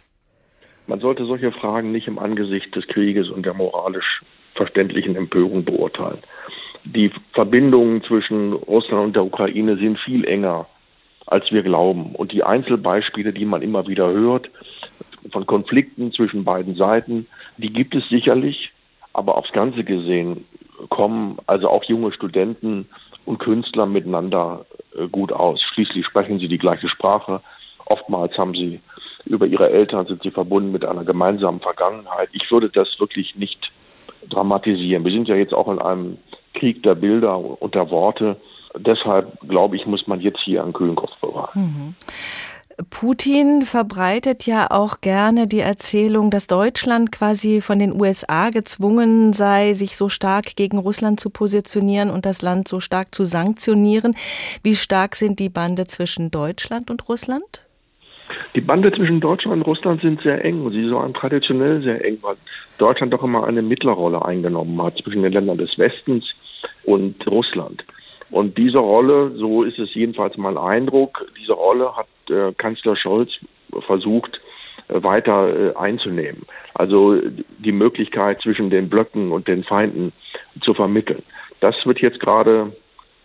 [0.87, 4.23] Man sollte solche Fragen nicht im Angesicht des Krieges und der moralisch
[4.55, 6.19] verständlichen Empörung beurteilen
[6.93, 10.67] die Verbindungen zwischen Russland und der Ukraine sind viel enger,
[11.25, 12.15] als wir glauben.
[12.15, 14.49] Und die Einzelbeispiele, die man immer wieder hört,
[15.31, 17.27] von Konflikten zwischen beiden Seiten,
[17.57, 18.71] die gibt es sicherlich,
[19.13, 20.45] aber aufs Ganze gesehen
[20.89, 22.87] kommen also auch junge Studenten
[23.25, 24.65] und Künstler miteinander
[24.95, 25.61] äh, gut aus.
[25.73, 27.41] Schließlich sprechen sie die gleiche Sprache.
[27.85, 28.79] Oftmals haben sie
[29.25, 32.29] über ihre Eltern sind sie verbunden mit einer gemeinsamen Vergangenheit.
[32.31, 33.71] Ich würde das wirklich nicht
[34.29, 35.03] dramatisieren.
[35.03, 36.17] Wir sind ja jetzt auch in einem
[36.59, 38.37] Krieg der Bilder und der Worte.
[38.77, 41.49] Deshalb glaube ich, muss man jetzt hier einen kühlen Kopf bewahren.
[41.53, 41.95] Mhm.
[42.91, 49.73] Putin verbreitet ja auch gerne die Erzählung, dass Deutschland quasi von den USA gezwungen sei,
[49.73, 54.15] sich so stark gegen Russland zu positionieren und das Land so stark zu sanktionieren.
[54.63, 57.65] Wie stark sind die Bande zwischen Deutschland und Russland?
[58.55, 62.19] Die Bande zwischen Deutschland und Russland sind sehr eng und sie waren traditionell sehr eng,
[62.21, 62.35] weil
[62.77, 66.25] Deutschland doch immer eine Mittlerrolle eingenommen hat zwischen den Ländern des Westens
[66.83, 67.83] und Russland.
[68.29, 73.31] Und diese Rolle, so ist es jedenfalls mein Eindruck, diese Rolle hat äh, Kanzler Scholz
[73.85, 74.41] versucht
[74.89, 76.43] äh, weiter äh, einzunehmen.
[76.73, 77.19] Also
[77.59, 80.11] die Möglichkeit zwischen den Blöcken und den Feinden
[80.61, 81.23] zu vermitteln.
[81.61, 82.73] Das wird jetzt gerade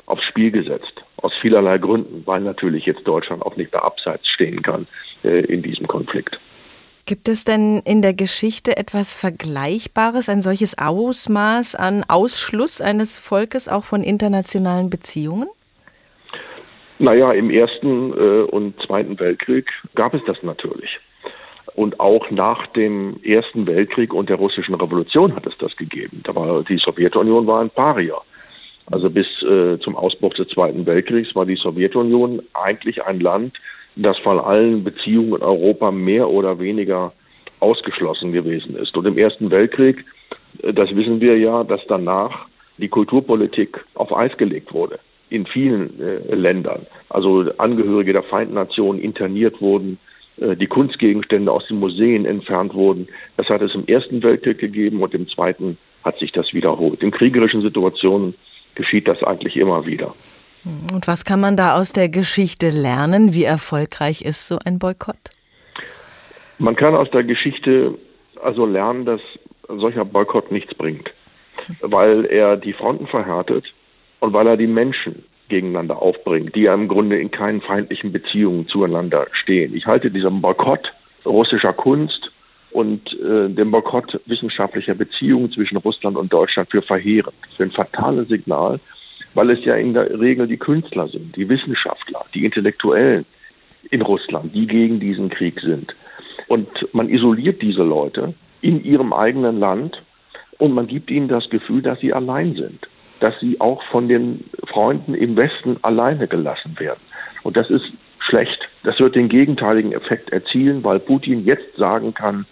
[0.06, 1.02] aufs Spiel gesetzt.
[1.16, 4.86] Aus vielerlei Gründen, weil natürlich jetzt Deutschland auch nicht mehr abseits stehen kann
[5.24, 6.38] äh, in diesem Konflikt.
[7.04, 13.68] Gibt es denn in der Geschichte etwas Vergleichbares, ein solches Ausmaß an Ausschluss eines Volkes
[13.68, 15.48] auch von internationalen Beziehungen?
[17.00, 21.00] Naja, im Ersten äh, und Zweiten Weltkrieg gab es das natürlich.
[21.74, 26.20] Und auch nach dem Ersten Weltkrieg und der russischen Revolution hat es das gegeben.
[26.22, 28.14] Da war die Sowjetunion war ein Paria.
[28.92, 33.56] Also bis äh, zum Ausbruch des Zweiten Weltkriegs war die Sowjetunion eigentlich ein Land,
[33.96, 37.12] das von allen Beziehungen in Europa mehr oder weniger
[37.60, 38.96] ausgeschlossen gewesen ist.
[38.96, 40.04] Und im Ersten Weltkrieg,
[40.62, 42.46] äh, das wissen wir ja, dass danach
[42.78, 44.98] die Kulturpolitik auf Eis gelegt wurde
[45.30, 46.86] in vielen äh, Ländern.
[47.08, 49.98] Also Angehörige der Feindnationen interniert wurden,
[50.36, 53.08] äh, die Kunstgegenstände aus den Museen entfernt wurden.
[53.36, 57.02] Das hat es im Ersten Weltkrieg gegeben und im Zweiten hat sich das wiederholt.
[57.02, 58.34] In kriegerischen Situationen
[58.74, 60.14] geschieht das eigentlich immer wieder.
[60.64, 63.34] Und was kann man da aus der Geschichte lernen?
[63.34, 65.30] Wie erfolgreich ist so ein Boykott?
[66.58, 67.98] Man kann aus der Geschichte
[68.42, 69.20] also lernen, dass
[69.68, 71.10] solcher Boykott nichts bringt,
[71.80, 73.64] weil er die Fronten verhärtet
[74.20, 78.68] und weil er die Menschen gegeneinander aufbringt, die ja im Grunde in keinen feindlichen Beziehungen
[78.68, 79.74] zueinander stehen.
[79.74, 80.92] Ich halte diesen Boykott
[81.26, 82.30] russischer Kunst
[82.70, 88.28] und äh, den Boykott wissenschaftlicher Beziehungen zwischen Russland und Deutschland für verheerend, für ein fatales
[88.28, 88.80] Signal,
[89.34, 93.24] weil es ja in der Regel die Künstler sind, die Wissenschaftler, die Intellektuellen
[93.90, 95.94] in Russland, die gegen diesen Krieg sind.
[96.48, 100.02] Und man isoliert diese Leute in ihrem eigenen Land
[100.58, 102.88] und man gibt ihnen das Gefühl, dass sie allein sind,
[103.20, 107.00] dass sie auch von den Freunden im Westen alleine gelassen werden.
[107.42, 107.84] Und das ist
[108.20, 108.68] schlecht.
[108.84, 112.46] Das wird den gegenteiligen Effekt erzielen, weil Putin jetzt sagen kann,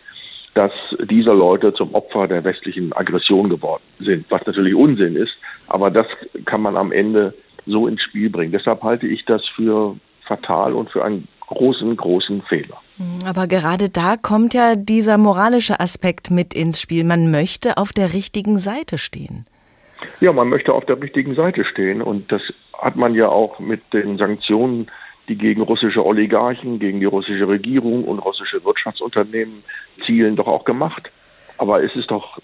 [0.55, 0.73] dass
[1.09, 5.33] diese Leute zum Opfer der westlichen Aggression geworden sind, was natürlich Unsinn ist,
[5.69, 6.07] aber das
[6.45, 7.35] kann man am Ende
[7.67, 8.53] so ins Spiel bringen.
[8.53, 9.97] Deshalb halte ich das für
[10.27, 12.81] fatal und für einen großen, großen Fehler.
[12.97, 17.05] Hm, aber gerade da kommt ja dieser moralische Aspekt mit ins Spiel.
[17.05, 19.47] Man möchte auf der richtigen Seite stehen.
[20.21, 22.43] Ja, man möchte auf der richtigen Seite stehen und das
[22.79, 24.91] hat man ja auch mit den Sanktionen,
[25.31, 29.63] die gegen russische Oligarchen, gegen die russische Regierung und russische Wirtschaftsunternehmen
[30.05, 31.09] zielen, doch auch gemacht.
[31.57, 32.41] Aber es ist doch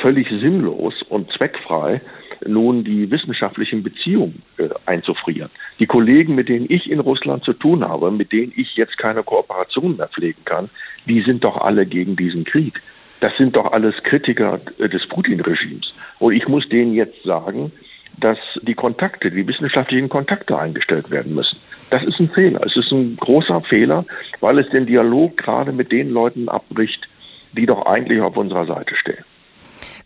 [0.00, 2.00] völlig sinnlos und zweckfrei,
[2.46, 5.50] nun die wissenschaftlichen Beziehungen äh, einzufrieren.
[5.78, 9.22] Die Kollegen, mit denen ich in Russland zu tun habe, mit denen ich jetzt keine
[9.22, 10.70] Kooperation mehr pflegen kann,
[11.06, 12.80] die sind doch alle gegen diesen Krieg.
[13.20, 15.92] Das sind doch alles Kritiker äh, des Putin-Regimes.
[16.18, 17.72] Und ich muss denen jetzt sagen,
[18.18, 21.58] dass die Kontakte, die wissenschaftlichen Kontakte eingestellt werden müssen.
[21.90, 22.60] Das ist ein Fehler.
[22.64, 24.04] Es ist ein großer Fehler,
[24.40, 27.08] weil es den Dialog gerade mit den Leuten abbricht,
[27.52, 29.24] die doch eigentlich auf unserer Seite stehen.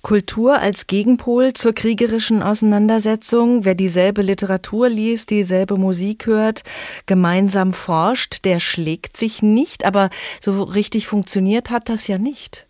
[0.02, 3.64] Kultur als Gegenpol zur kriegerischen Auseinandersetzung.
[3.64, 6.62] Wer dieselbe Literatur liest, dieselbe Musik hört,
[7.06, 12.66] gemeinsam forscht, der schlägt sich nicht, aber so richtig funktioniert hat das ja nicht.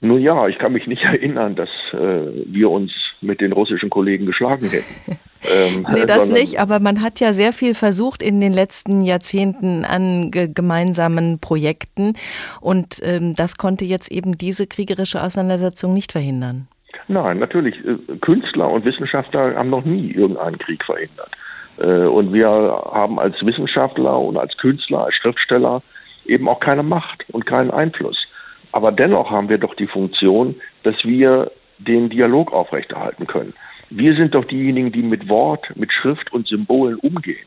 [0.00, 4.26] Nun ja, ich kann mich nicht erinnern, dass äh, wir uns mit den russischen Kollegen
[4.26, 4.94] geschlagen hätten.
[5.42, 9.84] ähm, nee, das nicht, aber man hat ja sehr viel versucht in den letzten Jahrzehnten
[9.84, 12.14] an ge gemeinsamen Projekten
[12.60, 16.68] und ähm, das konnte jetzt eben diese kriegerische Auseinandersetzung nicht verhindern.
[17.08, 17.76] Nein, natürlich.
[17.84, 21.30] Äh, Künstler und Wissenschaftler haben noch nie irgendeinen Krieg verhindert.
[21.80, 25.82] Äh, und wir haben als Wissenschaftler und als Künstler, als Schriftsteller
[26.26, 28.16] eben auch keine Macht und keinen Einfluss.
[28.72, 33.54] Aber dennoch haben wir doch die Funktion, dass wir den Dialog aufrechterhalten können.
[33.90, 37.46] Wir sind doch diejenigen, die mit Wort, mit Schrift und Symbolen umgehen.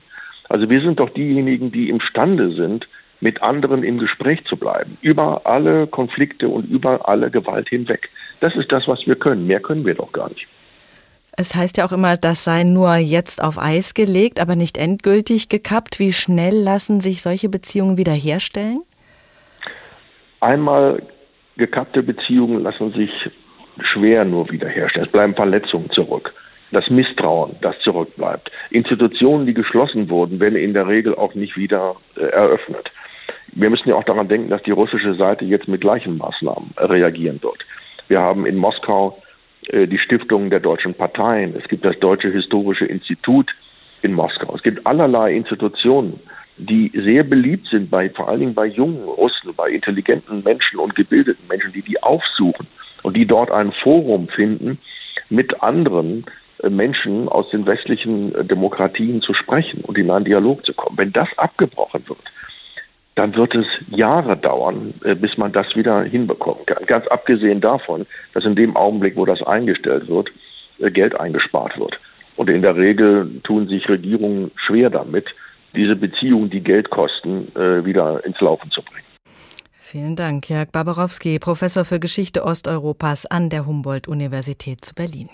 [0.50, 2.88] Also wir sind doch diejenigen, die imstande sind,
[3.20, 8.10] mit anderen im Gespräch zu bleiben, über alle Konflikte und über alle Gewalt hinweg.
[8.40, 9.46] Das ist das, was wir können.
[9.46, 10.48] Mehr können wir doch gar nicht.
[11.38, 15.48] Es heißt ja auch immer, das sei nur jetzt auf Eis gelegt, aber nicht endgültig
[15.48, 16.00] gekappt.
[16.00, 18.82] Wie schnell lassen sich solche Beziehungen wiederherstellen?
[20.42, 21.02] Einmal
[21.56, 23.12] gekappte Beziehungen lassen sich
[23.80, 25.08] schwer nur wiederherstellen.
[25.08, 26.34] Es bleiben Verletzungen zurück.
[26.72, 28.50] Das Misstrauen, das zurückbleibt.
[28.70, 32.92] Institutionen, die geschlossen wurden, werden in der Regel auch nicht wieder äh, eröffnet.
[33.54, 37.44] Wir müssen ja auch daran denken, dass die russische Seite jetzt mit gleichen Maßnahmen reagieren
[37.44, 37.66] wird.
[38.08, 39.22] Wir haben in Moskau
[39.68, 41.56] äh, die Stiftung der deutschen Parteien.
[41.58, 43.52] Es gibt das Deutsche Historische Institut
[44.02, 44.56] in Moskau.
[44.56, 46.22] Es gibt allerlei Institutionen,
[46.58, 50.96] die sehr beliebt sind bei, vor allen Dingen bei jungen Russen, bei intelligenten Menschen und
[50.96, 52.68] gebildeten Menschen, die die aufsuchen
[53.04, 54.80] und die dort ein Forum finden,
[55.30, 56.26] mit anderen
[56.62, 60.98] äh, Menschen aus den westlichen äh, Demokratien zu sprechen und in einen Dialog zu kommen.
[60.98, 62.20] Wenn das abgebrochen wird,
[63.16, 66.86] dann wird es Jahre dauern, äh, bis man das wieder hinbekommen kann.
[66.86, 70.30] Ganz abgesehen davon, dass in dem Augenblick, wo das eingestellt wird,
[70.80, 72.00] Geld eingespart wird.
[72.38, 75.28] Und in der Regel tun sich Regierungen schwer damit,
[75.76, 79.11] diese Beziehungen, die Geld kosten, wieder ins Laufen zu bringen.
[79.92, 85.30] Vielen Dank, Jörg Barbarowski, Professor für Geschichte Osteuropas an der Humboldt-Universität zu Berlin.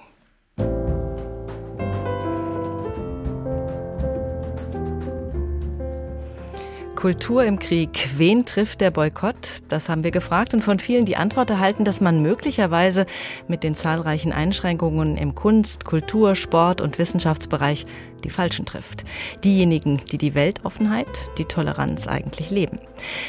[7.08, 8.10] Kultur im Krieg.
[8.18, 9.62] Wen trifft der Boykott?
[9.70, 13.06] Das haben wir gefragt und von vielen die Antwort erhalten, dass man möglicherweise
[13.48, 17.86] mit den zahlreichen Einschränkungen im Kunst, Kultur, Sport und Wissenschaftsbereich
[18.26, 19.06] die Falschen trifft.
[19.46, 22.78] Diejenigen, die die Weltoffenheit, die Toleranz eigentlich leben.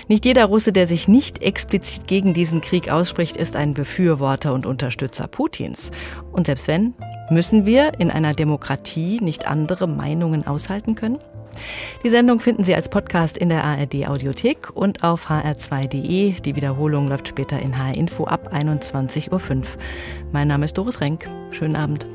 [0.08, 4.66] Nicht jeder Russe, der sich nicht explizit gegen diesen Krieg ausspricht, ist ein Befürworter und
[4.66, 5.92] Unterstützer Putins.
[6.32, 6.94] Und selbst wenn,
[7.30, 11.20] müssen wir in einer Demokratie nicht andere Meinungen aushalten können?
[12.04, 16.40] Die Sendung finden Sie als Podcast in der ARD Audiothek und auf hr2.de.
[16.40, 19.62] Die Wiederholung läuft später in HR Info ab 21.05 Uhr.
[20.32, 21.28] Mein Name ist Doris Renk.
[21.50, 22.06] Schönen Abend.